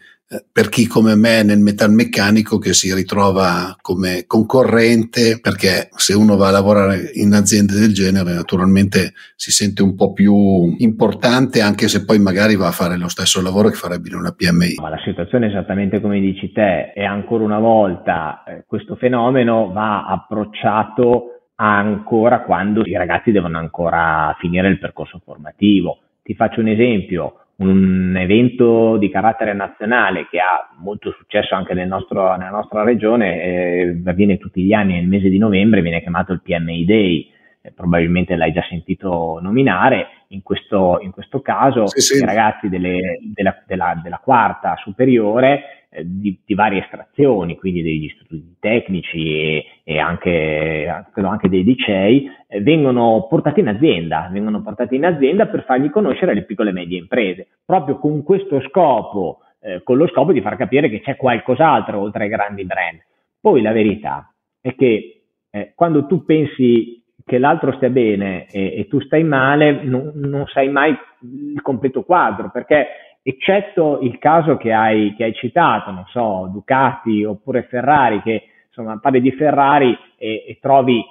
per 0.52 0.68
chi 0.68 0.86
come 0.86 1.14
me 1.16 1.42
nel 1.42 1.58
metalmeccanico 1.58 2.58
che 2.58 2.74
si 2.74 2.92
ritrova 2.94 3.74
come 3.80 4.24
concorrente 4.26 5.40
perché 5.40 5.88
se 5.96 6.12
uno 6.12 6.36
va 6.36 6.48
a 6.48 6.52
lavorare 6.52 7.10
in 7.14 7.32
aziende 7.32 7.72
del 7.72 7.94
genere 7.94 8.34
naturalmente 8.34 9.12
si 9.36 9.50
sente 9.50 9.82
un 9.82 9.94
po' 9.94 10.12
più 10.12 10.74
importante 10.78 11.62
anche 11.62 11.88
se 11.88 12.04
poi 12.04 12.18
magari 12.18 12.56
va 12.56 12.66
a 12.66 12.72
fare 12.72 12.98
lo 12.98 13.08
stesso 13.08 13.40
lavoro 13.40 13.70
che 13.70 13.76
farebbe 13.76 14.08
in 14.08 14.16
una 14.16 14.34
PMI. 14.36 14.74
Ma 14.82 14.90
la 14.90 15.00
situazione 15.02 15.46
è 15.46 15.48
esattamente 15.48 16.00
come 16.02 16.20
dici 16.20 16.52
te 16.52 16.92
e 16.92 17.04
ancora 17.04 17.44
una 17.44 17.58
volta 17.58 18.44
eh, 18.44 18.64
questo 18.66 18.96
fenomeno 18.96 19.72
va 19.72 20.04
approcciato 20.04 21.52
ancora 21.54 22.42
quando 22.42 22.82
i 22.84 22.92
ragazzi 22.92 23.32
devono 23.32 23.58
ancora 23.58 24.36
finire 24.38 24.68
il 24.68 24.78
percorso 24.78 25.20
formativo. 25.24 26.00
Ti 26.22 26.34
faccio 26.34 26.60
un 26.60 26.68
esempio, 26.68 27.46
un 27.58 28.16
evento 28.16 28.96
di 28.98 29.10
carattere 29.10 29.52
nazionale 29.52 30.28
che 30.30 30.38
ha 30.38 30.68
molto 30.78 31.10
successo 31.12 31.54
anche 31.54 31.74
nel 31.74 31.88
nostro, 31.88 32.36
nella 32.36 32.50
nostra 32.50 32.84
regione, 32.84 33.42
eh, 33.42 34.02
avviene 34.04 34.38
tutti 34.38 34.62
gli 34.62 34.72
anni 34.72 34.94
nel 34.94 35.08
mese 35.08 35.28
di 35.28 35.38
novembre, 35.38 35.82
viene 35.82 36.00
chiamato 36.00 36.32
il 36.32 36.40
PMI 36.42 36.84
Day, 36.84 37.30
eh, 37.60 37.72
probabilmente 37.72 38.36
l'hai 38.36 38.52
già 38.52 38.64
sentito 38.68 39.38
nominare, 39.40 40.18
in 40.28 40.42
questo, 40.42 40.98
in 41.00 41.10
questo 41.10 41.40
caso 41.40 41.86
sì, 41.86 42.00
sì. 42.00 42.22
i 42.22 42.24
ragazzi 42.26 42.68
delle, 42.68 43.18
della, 43.32 43.62
della, 43.66 44.00
della, 44.02 44.20
quarta 44.22 44.76
superiore 44.76 45.86
eh, 45.90 46.02
di, 46.04 46.38
di, 46.44 46.54
varie 46.54 46.82
estrazioni, 46.82 47.56
quindi 47.56 47.82
degli 47.82 48.04
istituti 48.04 48.56
tecnici 48.60 49.40
e, 49.40 49.64
e 49.84 49.98
anche, 49.98 50.86
anche, 51.14 51.48
dei 51.48 51.64
licei, 51.64 52.30
eh, 52.46 52.60
vengono 52.60 53.26
portati 53.28 53.60
in 53.60 53.68
azienda, 53.68 54.28
vengono 54.30 54.62
portati 54.62 54.96
in 54.96 55.06
azienda 55.06 55.46
per 55.46 55.64
fargli 55.64 55.90
conoscere 55.90 56.34
le 56.34 56.44
piccole 56.44 56.70
e 56.70 56.74
medie 56.74 56.98
imprese, 56.98 57.48
proprio 57.64 57.98
con 57.98 58.22
questo 58.22 58.60
scopo, 58.68 59.40
eh, 59.60 59.82
con 59.82 59.96
lo 59.96 60.06
scopo 60.08 60.32
di 60.32 60.42
far 60.42 60.56
capire 60.56 60.90
che 60.90 61.00
c'è 61.00 61.16
qualcos'altro 61.16 61.98
oltre 61.98 62.24
ai 62.24 62.30
grandi 62.30 62.64
brand. 62.64 62.98
Poi 63.40 63.62
la 63.62 63.72
verità 63.72 64.32
è 64.60 64.74
che 64.74 65.22
eh, 65.50 65.72
quando 65.74 66.06
tu 66.06 66.24
pensi 66.24 66.97
che 67.28 67.38
l'altro 67.38 67.72
stia 67.72 67.90
bene 67.90 68.46
e, 68.50 68.78
e 68.78 68.88
tu 68.88 69.00
stai 69.00 69.22
male, 69.22 69.82
non, 69.82 70.12
non, 70.14 70.46
sai 70.46 70.70
mai 70.70 70.96
il 71.20 71.60
completo 71.60 72.02
quadro, 72.02 72.50
perché 72.50 72.86
eccetto 73.22 73.98
il 74.00 74.18
caso 74.18 74.56
che 74.56 74.72
hai, 74.72 75.14
che 75.14 75.24
hai 75.24 75.34
citato, 75.34 75.90
non 75.90 76.06
so, 76.06 76.48
Ducati 76.50 77.24
oppure 77.24 77.64
Ferrari, 77.64 78.22
che 78.22 78.44
insomma 78.66 78.98
parli 78.98 79.20
di 79.20 79.32
Ferrari 79.32 79.96
e, 80.16 80.44
e 80.48 80.58
trovi 80.58 81.04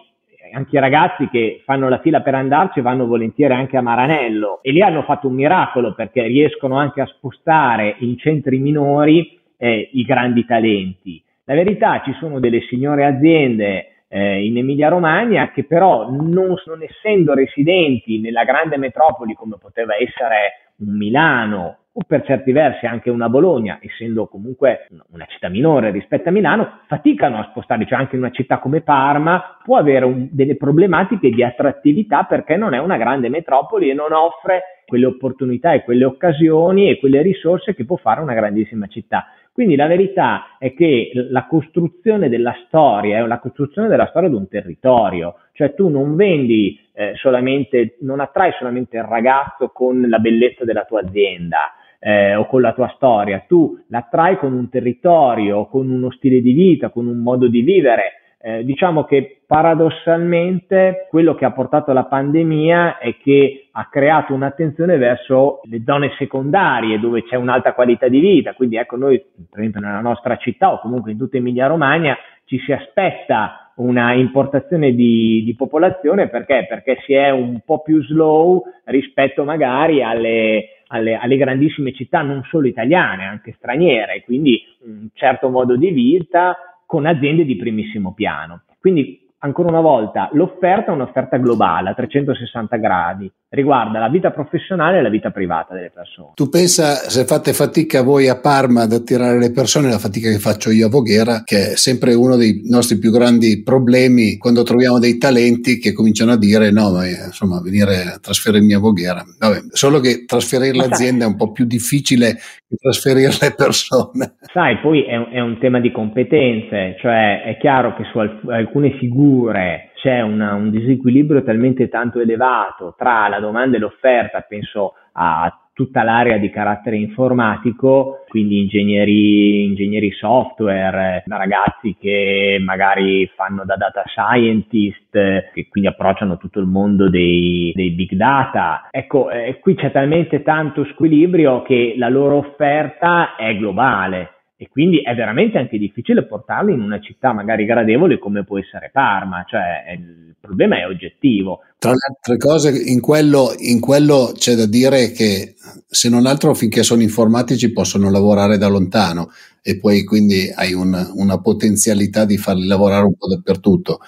anche 0.53 0.77
i 0.77 0.80
ragazzi 0.80 1.27
che 1.30 1.62
fanno 1.63 1.88
la 1.89 1.99
fila 1.99 2.21
per 2.21 2.34
andarci 2.34 2.82
vanno 2.82 3.06
volentieri 3.06 3.53
anche 3.53 3.77
a 3.77 3.82
Maranello 3.82 4.60
e 4.63 4.71
lì 4.71 4.82
hanno 4.82 5.03
fatto 5.03 5.27
un 5.27 5.36
miracolo 5.36 5.93
perché 5.93 6.23
riescono 6.23 6.77
anche 6.77 7.01
a 7.01 7.06
spostare 7.06 7.95
in 7.99 8.17
centri 8.17 8.58
minori 8.58 9.39
eh, 9.58 9.89
i 9.93 10.03
grandi 10.03 10.45
talenti. 10.45 11.21
La 11.43 11.53
verità 11.53 12.01
ci 12.03 12.13
sono 12.13 12.39
delle 12.39 12.62
signore 12.62 13.06
aziende 13.06 13.96
eh, 14.08 14.46
in 14.46 14.58
Emilia 14.58 14.89
Romagna 14.89 15.52
che 15.52 15.65
però 15.65 16.10
non, 16.10 16.56
non 16.65 16.82
essendo 16.82 17.34
residenti 17.34 18.20
nella 18.20 18.43
grande 18.43 18.78
metropoli 18.78 19.34
come 19.34 19.58
poteva 19.60 19.96
essere 19.96 20.74
un 20.78 20.96
Milano 20.96 21.78
o 22.00 22.02
per 22.06 22.24
certi 22.24 22.52
versi 22.52 22.86
anche 22.86 23.10
una 23.10 23.28
Bologna, 23.28 23.80
essendo 23.82 24.28
comunque 24.28 24.88
una 25.13 25.26
città 25.26 25.50
minore 25.50 25.89
rispetto 25.89 26.30
a 26.30 26.32
Milano, 26.32 26.82
faticano 26.86 27.39
a 27.39 27.48
spostare, 27.50 27.88
cioè 27.88 27.98
anche 27.98 28.15
una 28.15 28.30
città 28.30 28.60
come 28.60 28.82
Parma 28.82 29.58
può 29.63 29.78
avere 29.78 30.06
un, 30.06 30.28
delle 30.30 30.58
problematiche 30.58 31.32
di 31.32 31.43
attrattività 31.43 32.26
perché 32.26 32.56
non 32.56 32.76
è 32.76 32.78
una 32.78 32.98
grande 32.98 33.30
metropoli 33.30 33.89
e 33.89 33.96
non 33.96 34.13
offre 34.13 34.84
quelle 34.86 35.08
opportunità 35.08 35.74
e 35.74 35.84
quelle 35.84 36.06
occasioni 36.06 36.88
e 36.88 37.00
quelle 37.00 37.24
risorse 37.24 37.74
che 37.74 37.84
può 37.84 37.96
fare 37.96 38.22
una 38.22 38.36
grandissima 38.36 38.86
città. 38.86 39.26
Quindi 39.58 39.76
la 39.76 39.88
verità 39.88 40.56
è 40.60 40.72
che 40.76 41.10
la 41.32 41.48
costruzione 41.48 42.30
della 42.30 42.56
storia 42.67 43.17
è 43.17 43.26
la 43.26 43.39
costruzione 43.39 43.88
della 43.88 44.06
storia 44.06 44.30
di 44.30 44.36
un 44.36 44.48
territorio, 44.48 45.38
cioè 45.54 45.74
tu 45.74 45.88
non 45.88 46.15
vendi 46.15 46.80
eh, 46.93 47.13
solamente, 47.15 47.98
non 48.02 48.20
attrai 48.20 48.52
solamente 48.60 48.98
il 48.98 49.04
ragazzo 49.04 49.70
con 49.70 50.00
la 50.08 50.20
bellezza 50.20 50.63
della 50.63 50.84
tua 50.84 51.02
azienda, 51.02 51.74
eh, 51.98 52.36
o 52.36 52.46
con 52.46 52.62
la 52.62 52.74
tua 52.74 52.93
storia, 52.98 53.46
tu 53.48 53.84
l'attrai 53.88 54.38
con 54.38 54.54
un 54.54 54.70
territorio, 54.70 55.65
con 55.65 55.89
uno 55.89 56.12
stile 56.12 56.39
di 56.39 56.52
vita, 56.52 56.89
con 56.89 57.08
un 57.08 57.17
modo 57.17 57.48
di 57.48 57.62
vivere. 57.62 58.12
Eh, 58.39 58.63
diciamo 58.63 59.06
che 59.06 59.37
paradossalmente 59.47 61.07
quello 61.10 61.33
che 61.33 61.45
ha 61.45 61.53
portato 61.53 61.93
la 61.93 62.03
pandemia 62.03 62.97
è 62.97 63.15
che 63.15 63.69
ha 63.71 63.88
creato 63.89 64.33
un'attenzione 64.33 64.97
verso 64.97 65.62
le 65.63 65.83
zone 65.86 66.12
secondarie 66.17 66.99
dove 66.99 67.23
c'è 67.23 67.38
un'alta 67.38 67.73
qualità 67.73 68.10
di 68.10 68.19
vita. 68.19 68.53
Quindi 68.53 68.75
ecco 68.75 68.97
noi, 68.97 69.17
per 69.49 69.60
esempio 69.60 69.79
nella 69.79 70.01
nostra 70.01 70.36
città 70.36 70.73
o 70.73 70.81
comunque 70.81 71.12
in 71.12 71.17
tutta 71.17 71.38
Emilia 71.38 71.67
Romagna, 71.67 72.17
ci 72.43 72.60
si 72.60 72.73
aspetta 72.73 73.71
una 73.77 74.12
importazione 74.13 74.93
di, 74.93 75.43
di, 75.45 75.55
popolazione 75.55 76.27
perché? 76.27 76.65
Perché 76.67 76.97
si 77.05 77.13
è 77.13 77.29
un 77.29 77.62
po' 77.63 77.81
più 77.81 78.03
slow 78.03 78.63
rispetto 78.86 79.45
magari 79.45 80.03
alle, 80.03 80.81
alle, 80.88 81.15
alle, 81.15 81.38
grandissime 81.38 81.93
città, 81.93 82.21
non 82.21 82.43
solo 82.49 82.67
italiane, 82.67 83.23
anche 83.23 83.53
straniere, 83.57 84.23
quindi 84.23 84.62
un 84.81 85.07
certo 85.13 85.49
modo 85.49 85.77
di 85.77 85.91
vita 85.91 86.57
con 86.86 87.05
aziende 87.05 87.45
di 87.45 87.55
primissimo 87.55 88.13
piano. 88.13 88.63
Quindi 88.79 89.27
ancora 89.39 89.69
una 89.69 89.82
volta, 89.82 90.30
l'offerta 90.34 90.91
è 90.91 90.95
un'offerta 90.95 91.38
globale 91.38 91.89
a 91.89 91.93
360 91.93 92.78
gradi, 92.78 93.32
riguarda 93.49 93.99
la 93.99 94.10
vita 94.10 94.31
professionale 94.31 94.99
e 94.99 95.01
la 95.01 95.10
vita 95.10 95.31
privata 95.31 95.73
delle 95.73 95.91
persone. 95.93 96.31
Tu 96.36 96.49
pensa, 96.49 96.95
se 96.95 97.25
fate 97.25 97.53
fatica 97.53 98.01
voi 98.01 98.27
a 98.27 98.39
Parma 98.39 98.83
ad 98.83 98.91
attirare 98.91 99.39
le 99.39 99.51
persone, 99.51 99.89
la 99.89 99.99
fatica 99.99 100.29
che 100.29 100.39
faccio 100.39 100.69
io 100.69 100.88
a 100.88 100.89
Voghera, 100.89 101.43
che 101.43 101.71
è 101.71 101.75
sempre 101.75 102.13
uno 102.13 102.36
dei 102.36 102.62
nostri 102.65 102.97
più 102.97 103.12
grandi 103.12 103.63
problemi 103.63 104.38
quando 104.38 104.63
troviamo 104.63 104.99
dei 104.99 105.17
talenti 105.17 105.79
che 105.79 105.93
cominciano 105.93 106.33
a 106.33 106.38
dire 106.38 106.71
no, 106.71 106.91
ma 106.91 107.07
insomma, 107.07 107.62
venire 107.62 108.01
a 108.15 108.19
trasferirmi 108.19 108.73
a 108.73 108.79
Voghera. 108.79 109.23
Vabbè, 109.39 109.60
solo 109.71 109.99
che 109.99 110.25
trasferire 110.25 110.75
l'azienda 110.75 111.23
è 111.23 111.27
un 111.27 111.38
po' 111.38 111.51
più 111.51 111.65
difficile 111.65 112.33
che 112.67 112.75
trasferire 112.77 113.31
le 113.39 113.53
persone. 113.55 114.36
Sai, 114.51 114.77
poi 114.79 115.03
è 115.03 115.15
un, 115.15 115.29
è 115.31 115.39
un 115.39 115.57
tema 115.60 115.79
di 115.79 115.91
competenze, 115.91 116.97
cioè 116.99 117.43
è 117.43 117.57
chiaro 117.57 117.95
che 117.95 118.03
su 118.12 118.19
alcune 118.19 118.97
figure 118.97 119.87
c'è 119.97 120.21
una, 120.21 120.53
un 120.53 120.69
disequilibrio 120.69 121.43
talmente 121.43 121.89
tanto 121.89 122.19
elevato 122.19 122.93
tra 122.97 123.27
la 123.27 123.39
domanda 123.39 123.77
e 123.77 123.79
l'offerta, 123.79 124.41
penso 124.41 124.93
a 125.13 125.51
tutta 125.73 126.01
l'area 126.01 126.38
di 126.38 126.49
carattere 126.49 126.97
informatico, 126.97 128.23
quindi 128.29 128.62
ingegneri, 128.62 129.65
ingegneri 129.65 130.12
software, 130.12 131.23
ragazzi 131.27 131.95
che 131.99 132.57
magari 132.60 133.29
fanno 133.36 133.63
da 133.63 133.75
data 133.75 134.03
scientist, 134.07 135.12
che 135.12 135.67
quindi 135.69 135.88
approcciano 135.88 136.38
tutto 136.38 136.60
il 136.60 136.65
mondo 136.65 137.10
dei, 137.10 137.71
dei 137.75 137.91
big 137.91 138.13
data. 138.13 138.88
Ecco, 138.89 139.29
eh, 139.29 139.60
qui 139.60 139.75
c'è 139.75 139.91
talmente 139.91 140.41
tanto 140.41 140.83
squilibrio 140.86 141.62
che 141.62 141.93
la 141.95 142.10
loro 142.10 142.38
offerta 142.38 143.36
è 143.36 143.55
globale 143.55 144.37
e 144.60 144.67
quindi 144.70 145.02
è 145.02 145.13
veramente 145.13 145.60
anche 145.60 145.78
difficile 145.78 146.26
portarli 146.26 146.74
in 146.74 146.82
una 146.82 147.00
città 147.00 147.32
magari 147.32 147.63
gradevole 147.63 148.17
come 148.17 148.43
può 148.43 148.58
essere 148.58 148.89
Parma, 148.91 149.46
cioè 149.48 149.93
il 149.96 150.36
problema 150.39 150.80
è 150.80 150.88
oggettivo. 150.88 151.60
Tra 151.78 151.91
le 151.91 151.98
altre 152.10 152.38
cose, 152.38 152.72
in 152.91 153.00
quello, 153.00 153.54
in 153.60 153.80
quello 153.80 154.32
c'è 154.36 154.56
da 154.56 154.65
dire 154.65 155.12
che 155.12 155.54
se 155.86 156.10
non 156.10 156.26
altro 156.26 156.56
finché 156.56 156.82
sono 156.82 157.04
informatici 157.04 157.72
possono 157.72 158.10
lavorare 158.10 158.58
da 158.58 158.67
lontano 158.67 159.30
e 159.62 159.78
poi 159.78 160.04
quindi 160.04 160.52
hai 160.56 160.74
un, 160.74 161.12
una 161.13 161.39
potenzialità 161.39 162.26
di 162.26 162.38
farli 162.38 162.65
lavorare 162.65 163.06
un 163.06 163.15
po' 163.15 163.28
dappertutto 163.28 164.00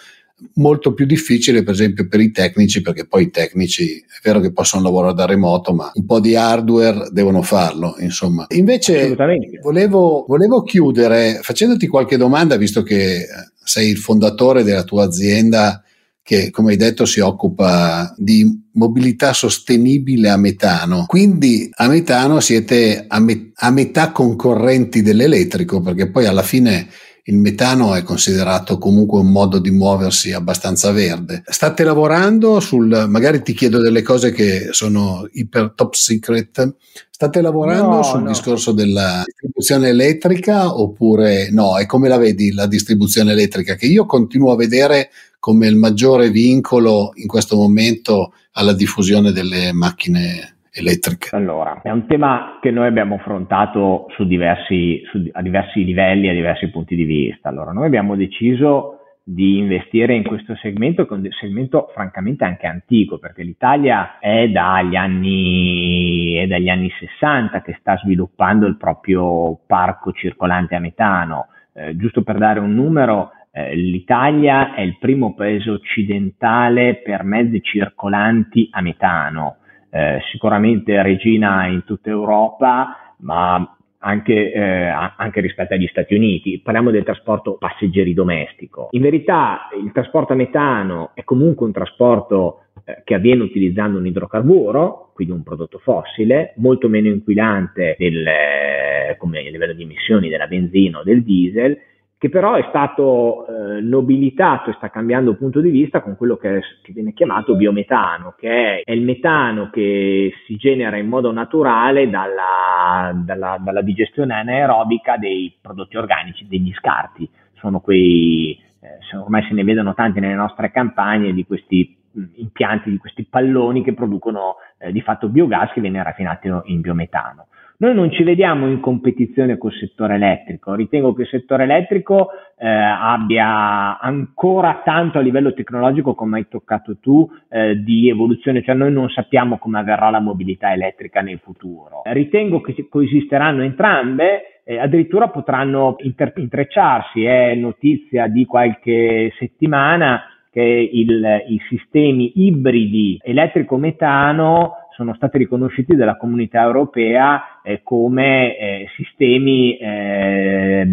molto 0.55 0.93
più 0.93 1.05
difficile 1.05 1.63
per 1.63 1.73
esempio 1.73 2.07
per 2.07 2.19
i 2.19 2.31
tecnici 2.31 2.81
perché 2.81 3.05
poi 3.05 3.23
i 3.23 3.29
tecnici 3.29 3.97
è 3.97 4.19
vero 4.23 4.39
che 4.39 4.51
possono 4.51 4.83
lavorare 4.83 5.13
da 5.13 5.25
remoto 5.25 5.73
ma 5.73 5.91
un 5.93 6.05
po' 6.05 6.19
di 6.19 6.35
hardware 6.35 7.09
devono 7.11 7.41
farlo 7.41 7.95
insomma 7.99 8.45
invece 8.49 9.15
volevo, 9.61 10.25
volevo 10.27 10.63
chiudere 10.63 11.39
facendoti 11.41 11.87
qualche 11.87 12.17
domanda 12.17 12.57
visto 12.57 12.83
che 12.83 13.25
sei 13.63 13.89
il 13.89 13.97
fondatore 13.97 14.63
della 14.63 14.83
tua 14.83 15.03
azienda 15.03 15.83
che 16.29 16.51
come 16.51 16.73
hai 16.73 16.77
detto 16.77 17.05
si 17.05 17.21
occupa 17.21 18.13
di 18.15 18.67
mobilità 18.73 19.33
sostenibile 19.33 20.29
a 20.29 20.37
metano. 20.37 21.05
Quindi 21.07 21.67
a 21.73 21.87
metano 21.87 22.39
siete 22.39 23.05
a, 23.07 23.19
me- 23.19 23.49
a 23.55 23.71
metà 23.71 24.11
concorrenti 24.11 25.01
dell'elettrico 25.01 25.81
perché 25.81 26.11
poi 26.11 26.25
alla 26.25 26.43
fine 26.43 26.87
il 27.29 27.37
metano 27.37 27.93
è 27.93 28.01
considerato 28.01 28.79
comunque 28.79 29.19
un 29.19 29.31
modo 29.31 29.59
di 29.59 29.69
muoversi 29.69 30.33
abbastanza 30.33 30.91
verde. 30.91 31.43
State 31.45 31.83
lavorando 31.83 32.59
sul, 32.59 33.05
magari 33.07 33.43
ti 33.43 33.53
chiedo 33.53 33.79
delle 33.79 34.01
cose 34.01 34.31
che 34.31 34.69
sono 34.71 35.27
iper 35.33 35.73
top 35.75 35.93
secret, 35.93 36.75
state 37.11 37.41
lavorando 37.41 37.97
no, 37.97 38.03
sul 38.03 38.23
no. 38.23 38.29
discorso 38.29 38.71
della 38.71 39.21
distribuzione 39.25 39.89
elettrica 39.89 40.75
oppure 40.75 41.51
no? 41.51 41.77
E 41.77 41.85
come 41.85 42.07
la 42.07 42.17
vedi 42.17 42.51
la 42.51 42.65
distribuzione 42.65 43.31
elettrica? 43.31 43.75
Che 43.75 43.85
io 43.85 44.07
continuo 44.07 44.51
a 44.51 44.55
vedere 44.55 45.11
come 45.39 45.67
il 45.67 45.75
maggiore 45.75 46.31
vincolo 46.31 47.11
in 47.15 47.27
questo 47.27 47.55
momento 47.55 48.33
alla 48.53 48.73
diffusione 48.73 49.31
delle 49.31 49.71
macchine 49.71 50.55
elettriche? 50.79 51.35
Allora, 51.35 51.81
è 51.83 51.91
un 51.91 52.05
tema 52.07 52.57
che 52.61 52.71
noi 52.71 52.87
abbiamo 52.87 53.15
affrontato 53.15 54.07
su 54.09 54.25
diversi, 54.25 55.01
su, 55.05 55.27
a 55.31 55.41
diversi 55.41 55.83
livelli, 55.83 56.29
a 56.29 56.33
diversi 56.33 56.69
punti 56.69 56.95
di 56.95 57.03
vista. 57.03 57.49
Allora, 57.49 57.71
noi 57.71 57.85
abbiamo 57.85 58.15
deciso 58.15 58.95
di 59.23 59.57
investire 59.59 60.15
in 60.15 60.23
questo 60.23 60.55
segmento, 60.55 61.05
che 61.05 61.13
è 61.13 61.17
un 61.17 61.27
segmento 61.39 61.91
francamente 61.93 62.45
anche 62.45 62.65
antico, 62.65 63.19
perché 63.19 63.43
l'Italia 63.43 64.17
è 64.17 64.47
dagli 64.47 64.95
anni, 64.95 66.33
è 66.33 66.47
dagli 66.47 66.67
anni 66.67 66.89
60 66.97 67.61
che 67.61 67.77
sta 67.79 67.95
sviluppando 67.97 68.65
il 68.65 68.77
proprio 68.77 69.59
parco 69.67 70.11
circolante 70.13 70.73
a 70.73 70.79
metano. 70.79 71.47
Eh, 71.73 71.95
giusto 71.95 72.23
per 72.23 72.37
dare 72.39 72.59
un 72.59 72.73
numero, 72.73 73.29
eh, 73.51 73.75
l'Italia 73.75 74.73
è 74.73 74.81
il 74.81 74.97
primo 74.97 75.35
paese 75.35 75.69
occidentale 75.69 76.95
per 76.95 77.23
mezzi 77.23 77.61
circolanti 77.61 78.69
a 78.71 78.81
metano 78.81 79.58
eh, 79.89 80.19
sicuramente 80.31 81.01
regina 81.01 81.67
in 81.67 81.83
tutta 81.83 82.09
Europa, 82.09 83.15
ma 83.17 83.75
anche, 83.99 84.51
eh, 84.51 84.87
anche, 84.87 85.41
rispetto 85.41 85.73
agli 85.73 85.87
Stati 85.87 86.15
Uniti. 86.15 86.59
Parliamo 86.59 86.91
del 86.91 87.03
trasporto 87.03 87.57
passeggeri 87.57 88.13
domestico. 88.13 88.89
In 88.91 89.01
verità 89.01 89.67
il 89.81 89.91
trasporto 89.91 90.33
a 90.33 90.35
metano 90.35 91.11
è 91.13 91.23
comunque 91.23 91.65
un 91.65 91.73
trasporto 91.73 92.63
eh, 92.85 93.01
che 93.03 93.15
avviene 93.15 93.43
utilizzando 93.43 93.97
un 93.97 94.05
idrocarburo, 94.05 95.11
quindi 95.13 95.33
un 95.33 95.43
prodotto 95.43 95.79
fossile, 95.79 96.53
molto 96.57 96.87
meno 96.87 97.07
inquinante 97.07 97.95
del, 97.97 98.25
eh, 98.25 99.17
come 99.17 99.39
a 99.39 99.49
livello 99.49 99.73
di 99.73 99.83
emissioni 99.83 100.29
della 100.29 100.47
benzina 100.47 100.99
o 100.99 101.03
del 101.03 101.23
diesel 101.23 101.77
che 102.19 102.27
però 102.27 102.55
è 102.55 102.65
stato 102.67 103.47
eh, 103.47 103.79
nobilitato 103.79 104.69
e 104.69 104.73
sta 104.73 104.89
cambiando 104.89 105.37
punto 105.37 105.61
di 105.61 105.69
vista 105.69 106.01
con 106.01 106.17
quello 106.17 106.35
che, 106.35 106.57
è, 106.57 106.59
che, 106.81 106.91
viene 106.91 107.13
chiamato 107.13 107.55
biometano, 107.55 108.33
che 108.37 108.83
è 108.83 108.91
il 108.91 109.03
metano 109.03 109.69
che 109.69 110.33
si 110.45 110.57
genera 110.57 110.97
in 110.97 111.07
modo 111.07 111.31
naturale 111.31 112.09
dalla, 112.09 113.13
dalla, 113.23 113.57
dalla 113.61 113.81
digestione 113.81 114.33
anaerobica 114.33 115.15
dei 115.15 115.55
prodotti 115.61 115.95
organici, 115.95 116.45
degli 116.45 116.73
scarti. 116.73 117.27
Sono 117.53 117.79
quei, 117.79 118.59
eh, 118.81 119.17
ormai 119.17 119.45
se 119.47 119.53
ne 119.53 119.63
vedono 119.63 119.93
tanti 119.93 120.19
nelle 120.19 120.35
nostre 120.35 120.71
campagne 120.71 121.31
di 121.31 121.45
questi 121.45 121.95
impianti, 122.35 122.89
di 122.89 122.97
questi 122.97 123.23
palloni 123.29 123.81
che 123.81 123.93
producono 123.93 124.55
eh, 124.77 124.91
di 124.91 124.99
fatto 124.99 125.29
biogas 125.29 125.71
che 125.71 125.79
viene 125.79 126.03
raffinato 126.03 126.63
in 126.65 126.81
biometano. 126.81 127.47
Noi 127.81 127.95
non 127.95 128.11
ci 128.11 128.23
vediamo 128.23 128.67
in 128.67 128.81
competizione 128.81 129.57
col 129.57 129.71
settore 129.71 130.15
elettrico, 130.15 130.73
ritengo 130.73 131.13
che 131.13 131.21
il 131.21 131.29
settore 131.29 131.63
elettrico 131.63 132.27
eh, 132.57 132.67
abbia 132.67 133.97
ancora 133.99 134.81
tanto 134.83 135.17
a 135.17 135.21
livello 135.21 135.53
tecnologico, 135.53 136.13
come 136.13 136.39
hai 136.39 136.47
toccato 136.49 136.97
tu, 136.97 137.25
eh, 137.47 137.81
di 137.81 138.09
evoluzione, 138.09 138.63
cioè 138.63 138.75
noi 138.75 138.91
non 138.91 139.07
sappiamo 139.07 139.57
come 139.59 139.79
avverrà 139.79 140.09
la 140.09 140.19
mobilità 140.19 140.73
elettrica 140.73 141.21
nel 141.21 141.39
futuro. 141.41 142.01
Ritengo 142.03 142.59
che 142.59 142.87
coesisteranno 142.89 143.61
entrambe, 143.61 144.61
eh, 144.65 144.77
addirittura 144.77 145.29
potranno 145.29 145.95
inter- 145.99 146.37
intrecciarsi, 146.37 147.23
è 147.23 147.55
notizia 147.55 148.27
di 148.27 148.43
qualche 148.43 149.31
settimana 149.39 150.23
che 150.51 150.61
il, 150.61 151.45
i 151.47 151.61
sistemi 151.69 152.45
ibridi 152.45 153.19
elettrico-metano 153.23 154.73
sono 154.99 155.13
stati 155.13 155.37
riconosciuti 155.37 155.95
dalla 155.95 156.17
comunità 156.17 156.61
europea 156.61 157.61
eh, 157.63 157.81
come 157.83 158.57
eh, 158.57 158.87
sistemi 158.97 159.77
eh, 159.77 160.87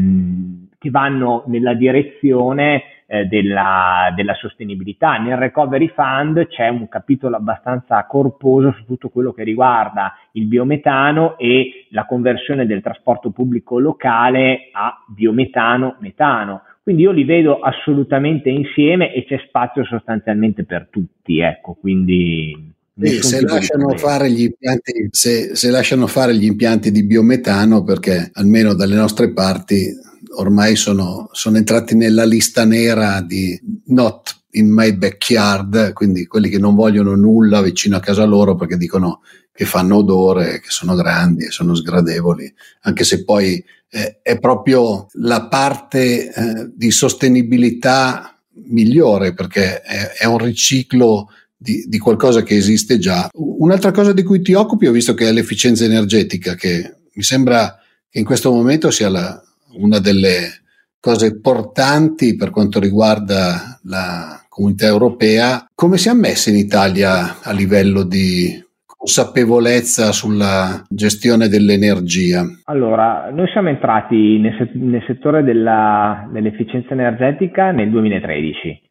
che 0.78 0.90
vanno 0.90 1.42
nella 1.48 1.74
direzione 1.74 2.82
eh, 3.08 3.24
della, 3.24 4.12
della, 4.14 4.34
sostenibilità. 4.34 5.16
Nel 5.18 5.38
Recovery 5.38 5.88
Fund 5.88 6.46
c'è 6.46 6.68
un 6.68 6.88
capitolo 6.88 7.34
abbastanza 7.34 8.06
corposo 8.06 8.72
su 8.78 8.84
tutto 8.84 9.08
quello 9.08 9.32
che 9.32 9.42
riguarda 9.42 10.14
il 10.32 10.46
biometano 10.46 11.36
e 11.36 11.86
la 11.90 12.06
conversione 12.06 12.64
del 12.64 12.82
trasporto 12.82 13.30
pubblico 13.30 13.80
locale 13.80 14.68
a 14.70 15.02
biometano, 15.08 15.96
metano. 15.98 16.62
Quindi 16.80 17.02
io 17.02 17.10
li 17.10 17.24
vedo 17.24 17.58
assolutamente 17.58 18.50
insieme 18.50 19.12
e 19.12 19.24
c'è 19.24 19.42
spazio 19.48 19.84
sostanzialmente 19.84 20.62
per 20.64 20.86
tutti, 20.88 21.40
ecco, 21.40 21.74
quindi 21.74 22.74
sì, 22.98 23.20
se, 23.20 23.40
lasciano 23.42 23.90
impianti, 23.90 25.08
se, 25.10 25.54
se 25.54 25.70
lasciano 25.70 26.06
fare 26.06 26.34
gli 26.34 26.44
impianti 26.44 26.90
di 26.90 27.04
biometano, 27.04 27.82
perché 27.82 28.30
almeno 28.34 28.74
dalle 28.74 28.96
nostre 28.96 29.32
parti 29.32 29.94
ormai 30.36 30.76
sono, 30.76 31.28
sono 31.32 31.58
entrati 31.58 31.94
nella 31.94 32.24
lista 32.24 32.64
nera 32.64 33.20
di 33.20 33.58
not 33.86 34.44
in 34.52 34.72
my 34.72 34.94
backyard, 34.94 35.92
quindi 35.92 36.26
quelli 36.26 36.48
che 36.48 36.58
non 36.58 36.74
vogliono 36.74 37.14
nulla 37.14 37.60
vicino 37.60 37.96
a 37.96 38.00
casa 38.00 38.24
loro 38.24 38.54
perché 38.54 38.78
dicono 38.78 39.20
che 39.52 39.66
fanno 39.66 39.96
odore, 39.96 40.60
che 40.60 40.70
sono 40.70 40.94
grandi 40.94 41.44
e 41.44 41.50
sono 41.50 41.74
sgradevoli, 41.74 42.52
anche 42.82 43.04
se 43.04 43.24
poi 43.24 43.62
eh, 43.90 44.20
è 44.22 44.38
proprio 44.38 45.06
la 45.14 45.48
parte 45.48 46.32
eh, 46.32 46.70
di 46.74 46.90
sostenibilità 46.90 48.38
migliore 48.68 49.34
perché 49.34 49.80
è, 49.80 50.12
è 50.18 50.24
un 50.24 50.38
riciclo 50.38 51.28
di, 51.56 51.86
di, 51.88 51.98
qualcosa 51.98 52.42
che 52.42 52.54
esiste 52.54 52.98
già. 52.98 53.28
Un'altra 53.32 53.90
cosa 53.90 54.12
di 54.12 54.22
cui 54.22 54.42
ti 54.42 54.54
occupi 54.54 54.86
ho 54.86 54.92
visto 54.92 55.14
che 55.14 55.28
è 55.28 55.32
l'efficienza 55.32 55.84
energetica, 55.84 56.54
che 56.54 56.96
mi 57.14 57.22
sembra 57.22 57.78
che 58.08 58.18
in 58.18 58.24
questo 58.24 58.50
momento 58.50 58.90
sia 58.90 59.08
la, 59.08 59.40
una 59.78 59.98
delle 59.98 60.62
cose 61.00 61.40
portanti 61.40 62.36
per 62.36 62.50
quanto 62.50 62.80
riguarda 62.80 63.78
la 63.84 64.44
comunità 64.48 64.86
europea. 64.86 65.66
Come 65.74 65.98
si 65.98 66.08
è 66.08 66.12
messa 66.12 66.50
in 66.50 66.56
Italia 66.56 67.40
a 67.42 67.52
livello 67.52 68.02
di 68.02 68.64
consapevolezza 68.84 70.10
sulla 70.10 70.82
gestione 70.88 71.48
dell'energia? 71.48 72.42
Allora, 72.64 73.30
noi 73.30 73.46
siamo 73.52 73.68
entrati 73.68 74.38
nel, 74.38 75.04
settore 75.06 75.44
della, 75.44 76.28
dell'efficienza 76.32 76.92
energetica 76.92 77.70
nel 77.70 77.90
2013 77.90 78.85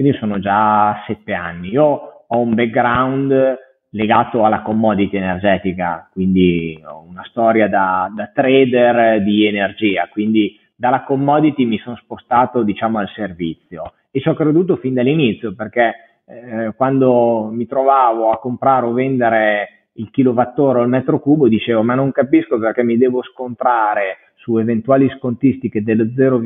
quindi 0.00 0.16
sono 0.18 0.38
già 0.38 1.02
sette 1.06 1.34
anni. 1.34 1.68
Io 1.68 2.24
ho 2.26 2.38
un 2.38 2.54
background 2.54 3.58
legato 3.90 4.46
alla 4.46 4.62
commodity 4.62 5.18
energetica, 5.18 6.08
quindi 6.10 6.80
ho 6.82 7.04
una 7.06 7.22
storia 7.24 7.68
da, 7.68 8.10
da 8.14 8.30
trader 8.32 9.22
di 9.22 9.44
energia, 9.44 10.08
quindi 10.10 10.58
dalla 10.74 11.02
commodity 11.02 11.66
mi 11.66 11.76
sono 11.76 11.96
spostato 11.96 12.62
diciamo 12.62 12.98
al 12.98 13.10
servizio 13.10 13.92
e 14.10 14.20
ci 14.20 14.28
ho 14.30 14.34
creduto 14.34 14.76
fin 14.76 14.94
dall'inizio 14.94 15.54
perché 15.54 16.22
eh, 16.24 16.72
quando 16.74 17.50
mi 17.52 17.66
trovavo 17.66 18.30
a 18.30 18.38
comprare 18.38 18.86
o 18.86 18.92
vendere 18.92 19.88
il 19.94 20.08
kilowattora 20.10 20.78
o 20.78 20.82
il 20.82 20.88
metro 20.88 21.20
cubo, 21.20 21.46
dicevo 21.46 21.82
ma 21.82 21.94
non 21.94 22.10
capisco 22.10 22.58
perché 22.58 22.82
mi 22.82 22.96
devo 22.96 23.22
scontrare 23.22 24.16
su 24.36 24.56
eventuali 24.56 25.10
scontistiche 25.18 25.82
dello 25.82 26.08
0, 26.16 26.40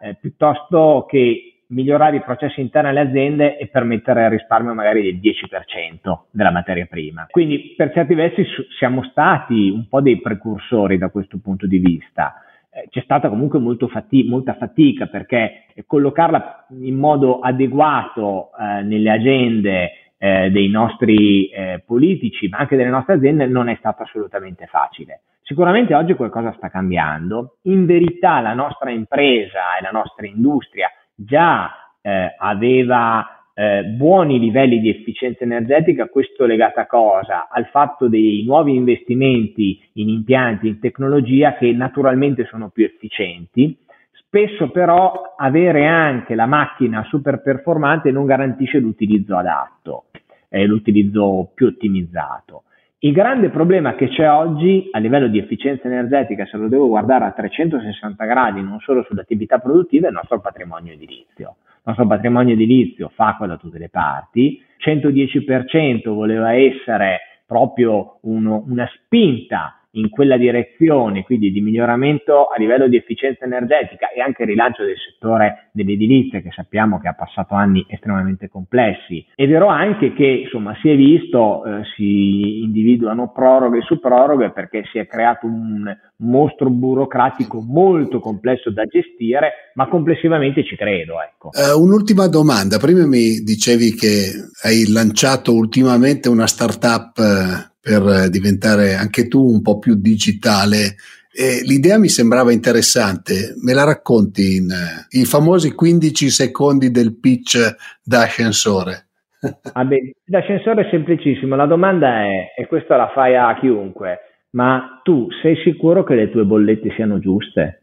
eh, 0.00 0.16
piuttosto 0.20 1.06
che 1.08 1.52
migliorare 1.68 2.16
i 2.16 2.22
processi 2.22 2.60
interni 2.60 2.90
alle 2.90 3.00
aziende 3.00 3.58
e 3.58 3.66
permettere 3.68 4.24
il 4.24 4.30
risparmio 4.30 4.74
magari 4.74 5.02
del 5.02 5.16
10% 5.16 6.18
della 6.30 6.50
materia 6.50 6.86
prima. 6.86 7.26
Quindi 7.30 7.74
per 7.76 7.92
certi 7.92 8.14
versi 8.14 8.44
siamo 8.78 9.02
stati 9.04 9.68
un 9.68 9.88
po' 9.88 10.00
dei 10.00 10.20
precursori 10.20 10.98
da 10.98 11.10
questo 11.10 11.38
punto 11.42 11.66
di 11.66 11.78
vista. 11.78 12.42
Eh, 12.70 12.88
c'è 12.90 13.00
stata 13.02 13.28
comunque 13.28 13.60
fati- 13.88 14.28
molta 14.28 14.54
fatica 14.54 15.06
perché 15.06 15.64
collocarla 15.86 16.66
in 16.80 16.96
modo 16.96 17.40
adeguato 17.40 18.50
eh, 18.58 18.82
nelle 18.82 19.10
agende 19.10 19.90
eh, 20.18 20.50
dei 20.50 20.68
nostri 20.68 21.48
eh, 21.48 21.82
politici, 21.84 22.48
ma 22.48 22.58
anche 22.58 22.76
delle 22.76 22.90
nostre 22.90 23.14
aziende, 23.14 23.46
non 23.46 23.68
è 23.68 23.76
stato 23.78 24.02
assolutamente 24.02 24.66
facile. 24.66 25.22
Sicuramente 25.42 25.94
oggi 25.94 26.14
qualcosa 26.14 26.52
sta 26.56 26.68
cambiando. 26.68 27.56
In 27.62 27.86
verità 27.86 28.40
la 28.40 28.52
nostra 28.52 28.90
impresa 28.90 29.78
e 29.78 29.82
la 29.82 29.90
nostra 29.90 30.26
industria 30.26 30.90
già 31.20 31.70
eh, 32.00 32.34
aveva 32.38 33.50
eh, 33.54 33.82
buoni 33.82 34.38
livelli 34.38 34.78
di 34.78 34.88
efficienza 34.88 35.42
energetica, 35.42 36.06
questo 36.06 36.46
legato 36.46 36.78
a 36.78 36.86
cosa? 36.86 37.48
Al 37.50 37.66
fatto 37.66 38.08
dei 38.08 38.44
nuovi 38.46 38.76
investimenti 38.76 39.80
in 39.94 40.08
impianti, 40.08 40.68
in 40.68 40.78
tecnologia 40.78 41.54
che 41.56 41.72
naturalmente 41.72 42.44
sono 42.44 42.68
più 42.68 42.84
efficienti. 42.84 43.76
Spesso 44.12 44.70
però 44.70 45.34
avere 45.36 45.86
anche 45.86 46.36
la 46.36 46.46
macchina 46.46 47.02
super 47.08 47.42
performante 47.42 48.12
non 48.12 48.26
garantisce 48.26 48.78
l'utilizzo 48.78 49.36
adatto, 49.36 50.04
eh, 50.50 50.64
l'utilizzo 50.64 51.50
più 51.54 51.66
ottimizzato. 51.66 52.62
Il 53.00 53.12
grande 53.12 53.50
problema 53.50 53.94
che 53.94 54.08
c'è 54.08 54.28
oggi 54.28 54.88
a 54.90 54.98
livello 54.98 55.28
di 55.28 55.38
efficienza 55.38 55.86
energetica, 55.86 56.44
se 56.46 56.56
lo 56.56 56.66
devo 56.66 56.88
guardare 56.88 57.26
a 57.26 57.30
360 57.30 58.24
gradi, 58.24 58.60
non 58.60 58.80
solo 58.80 59.04
sull'attività 59.04 59.60
produttiva, 59.60 60.06
è 60.06 60.10
il 60.10 60.16
nostro 60.16 60.40
patrimonio 60.40 60.94
edilizio. 60.94 61.58
Il 61.68 61.82
nostro 61.84 62.08
patrimonio 62.08 62.54
edilizio 62.54 63.08
fa 63.14 63.36
da 63.38 63.56
tutte 63.56 63.78
le 63.78 63.88
parti, 63.88 64.60
110% 64.84 66.12
voleva 66.12 66.54
essere 66.54 67.20
proprio 67.46 68.18
uno, 68.22 68.64
una 68.66 68.90
spinta 68.92 69.77
in 69.92 70.10
quella 70.10 70.36
direzione, 70.36 71.24
quindi 71.24 71.50
di 71.50 71.60
miglioramento 71.60 72.46
a 72.46 72.58
livello 72.58 72.88
di 72.88 72.96
efficienza 72.96 73.44
energetica 73.44 74.10
e 74.10 74.20
anche 74.20 74.44
rilancio 74.44 74.84
del 74.84 74.96
settore 74.96 75.70
dell'edilizia 75.72 76.40
che 76.40 76.50
sappiamo 76.54 76.98
che 77.00 77.08
ha 77.08 77.14
passato 77.14 77.54
anni 77.54 77.84
estremamente 77.88 78.48
complessi. 78.48 79.24
È 79.34 79.46
vero 79.46 79.68
anche 79.68 80.12
che 80.12 80.26
insomma 80.26 80.76
si 80.80 80.90
è 80.90 80.96
visto, 80.96 81.64
eh, 81.64 81.82
si 81.96 82.62
individuano 82.62 83.32
proroghe 83.32 83.80
su 83.82 83.98
proroghe 83.98 84.50
perché 84.50 84.84
si 84.92 84.98
è 84.98 85.06
creato 85.06 85.46
un 85.46 85.96
mostro 86.20 86.68
burocratico 86.68 87.60
molto 87.60 88.20
complesso 88.20 88.70
da 88.70 88.84
gestire, 88.84 89.72
ma 89.74 89.88
complessivamente 89.88 90.64
ci 90.64 90.76
credo. 90.76 91.14
Ecco. 91.22 91.50
Uh, 91.52 91.80
un'ultima 91.80 92.26
domanda, 92.26 92.78
prima 92.78 93.06
mi 93.06 93.40
dicevi 93.42 93.94
che 93.94 94.32
hai 94.64 94.90
lanciato 94.90 95.54
ultimamente 95.54 96.28
una 96.28 96.46
startup 96.46 97.16
uh, 97.16 97.76
per 97.88 98.28
diventare 98.28 98.94
anche 98.94 99.28
tu 99.28 99.42
un 99.42 99.62
po' 99.62 99.78
più 99.78 99.94
digitale. 99.94 100.96
E 101.32 101.62
l'idea 101.64 101.98
mi 101.98 102.08
sembrava 102.08 102.52
interessante, 102.52 103.54
me 103.64 103.72
la 103.72 103.84
racconti 103.84 104.56
in 104.56 104.68
i 105.10 105.24
famosi 105.24 105.72
15 105.72 106.28
secondi 106.28 106.90
del 106.90 107.18
pitch 107.18 107.56
da 108.02 108.22
ascensore? 108.22 109.06
ah 109.72 109.84
beh, 109.84 110.16
l'ascensore 110.26 110.86
è 110.86 110.90
semplicissimo, 110.90 111.54
la 111.54 111.66
domanda 111.66 112.24
è, 112.24 112.52
e 112.56 112.66
questa 112.66 112.96
la 112.96 113.10
fai 113.14 113.36
a 113.36 113.56
chiunque, 113.58 114.18
ma 114.50 115.00
tu 115.04 115.28
sei 115.40 115.56
sicuro 115.62 116.02
che 116.02 116.14
le 116.14 116.30
tue 116.30 116.44
bollette 116.44 116.92
siano 116.94 117.20
giuste? 117.20 117.82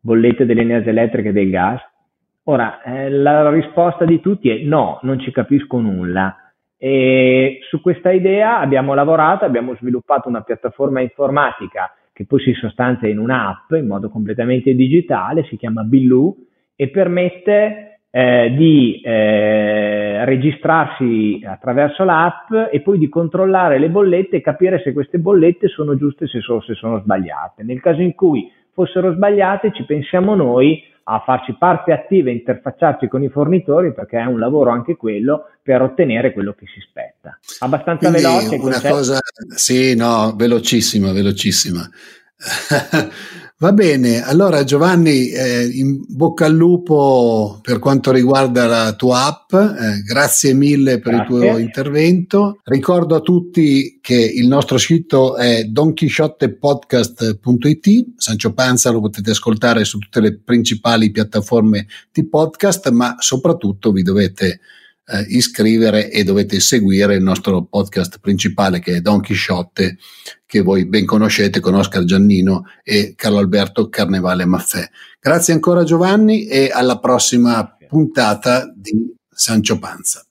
Bollette 0.00 0.46
dell'energia 0.46 0.90
elettrica 0.90 1.28
e 1.28 1.32
del 1.32 1.50
gas? 1.50 1.80
Ora, 2.44 2.82
eh, 2.82 3.10
la 3.10 3.50
risposta 3.50 4.06
di 4.06 4.20
tutti 4.20 4.48
è 4.48 4.64
no, 4.64 4.98
non 5.02 5.20
ci 5.20 5.30
capisco 5.30 5.78
nulla. 5.78 6.34
E 6.82 7.58
su 7.68 7.82
questa 7.82 8.10
idea 8.10 8.58
abbiamo 8.58 8.94
lavorato, 8.94 9.44
abbiamo 9.44 9.74
sviluppato 9.74 10.30
una 10.30 10.40
piattaforma 10.40 11.02
informatica 11.02 11.94
che 12.10 12.24
poi 12.24 12.40
si 12.40 12.54
sostanzia 12.54 13.06
in 13.06 13.18
un'app 13.18 13.72
in 13.72 13.86
modo 13.86 14.08
completamente 14.08 14.74
digitale, 14.74 15.44
si 15.44 15.58
chiama 15.58 15.82
Billu 15.82 16.34
e 16.74 16.88
permette 16.88 18.00
eh, 18.10 18.54
di 18.56 18.98
eh, 19.04 20.24
registrarsi 20.24 21.42
attraverso 21.44 22.02
l'app 22.02 22.50
e 22.70 22.80
poi 22.80 22.96
di 22.96 23.10
controllare 23.10 23.78
le 23.78 23.90
bollette 23.90 24.36
e 24.36 24.40
capire 24.40 24.80
se 24.80 24.94
queste 24.94 25.18
bollette 25.18 25.68
sono 25.68 25.94
giuste 25.96 26.26
se 26.28 26.40
sono, 26.40 26.62
se 26.62 26.72
sono 26.72 26.98
sbagliate. 27.00 27.62
Nel 27.62 27.82
caso 27.82 28.00
in 28.00 28.14
cui 28.14 28.50
fossero 28.72 29.12
sbagliate 29.12 29.72
ci 29.72 29.84
pensiamo 29.84 30.34
noi 30.34 30.82
a 31.12 31.22
farci 31.24 31.56
parte 31.58 31.92
attiva 31.92 32.30
e 32.30 32.34
interfacciarci 32.34 33.08
con 33.08 33.22
i 33.24 33.28
fornitori 33.28 33.92
perché 33.92 34.18
è 34.18 34.24
un 34.26 34.38
lavoro 34.38 34.70
anche 34.70 34.96
quello 34.96 35.46
per 35.60 35.82
ottenere 35.82 36.32
quello 36.32 36.54
che 36.54 36.66
si 36.72 36.80
spetta. 36.80 37.36
Abbastanza 37.58 38.10
Quindi 38.10 38.26
veloce. 38.26 38.54
Una 38.56 38.80
cosa, 38.80 39.18
sì, 39.48 39.96
no, 39.96 40.34
velocissima, 40.36 41.12
velocissima. 41.12 41.80
Va 43.62 43.74
bene, 43.74 44.24
allora 44.24 44.64
Giovanni, 44.64 45.28
eh, 45.28 45.66
in 45.66 46.02
bocca 46.08 46.46
al 46.46 46.54
lupo 46.54 47.58
per 47.60 47.78
quanto 47.78 48.10
riguarda 48.10 48.64
la 48.64 48.94
tua 48.94 49.26
app, 49.26 49.52
eh, 49.52 50.00
grazie 50.02 50.54
mille 50.54 50.98
per 50.98 51.12
grazie. 51.12 51.34
il 51.34 51.40
tuo 51.42 51.58
intervento. 51.58 52.60
Ricordo 52.64 53.16
a 53.16 53.20
tutti 53.20 53.98
che 54.00 54.14
il 54.14 54.48
nostro 54.48 54.78
sito 54.78 55.36
è 55.36 55.64
donchisciottepodcast.it, 55.64 58.06
Sancio 58.16 58.54
Panza 58.54 58.88
lo 58.88 59.02
potete 59.02 59.32
ascoltare 59.32 59.84
su 59.84 59.98
tutte 59.98 60.22
le 60.22 60.38
principali 60.38 61.10
piattaforme 61.10 61.86
di 62.10 62.26
podcast, 62.26 62.88
ma 62.88 63.16
soprattutto 63.18 63.92
vi 63.92 64.02
dovete 64.02 64.60
eh, 65.10 65.24
iscrivere 65.28 66.10
e 66.10 66.24
dovete 66.24 66.60
seguire 66.60 67.14
il 67.16 67.22
nostro 67.22 67.64
podcast 67.64 68.18
principale 68.20 68.80
che 68.80 68.96
è 68.96 69.00
Don 69.00 69.20
Chisciotte, 69.20 69.98
che 70.46 70.60
voi 70.60 70.86
ben 70.86 71.04
conoscete 71.04 71.60
con 71.60 71.74
Oscar 71.74 72.04
Giannino 72.04 72.64
e 72.82 73.14
Carlo 73.16 73.38
Alberto 73.38 73.88
Carnevale 73.88 74.44
Maffè. 74.44 74.88
Grazie 75.20 75.54
ancora 75.54 75.84
Giovanni 75.84 76.46
e 76.46 76.70
alla 76.72 76.98
prossima 76.98 77.76
puntata 77.88 78.72
di 78.74 79.14
Sancio 79.28 79.78
Panza. 79.78 80.26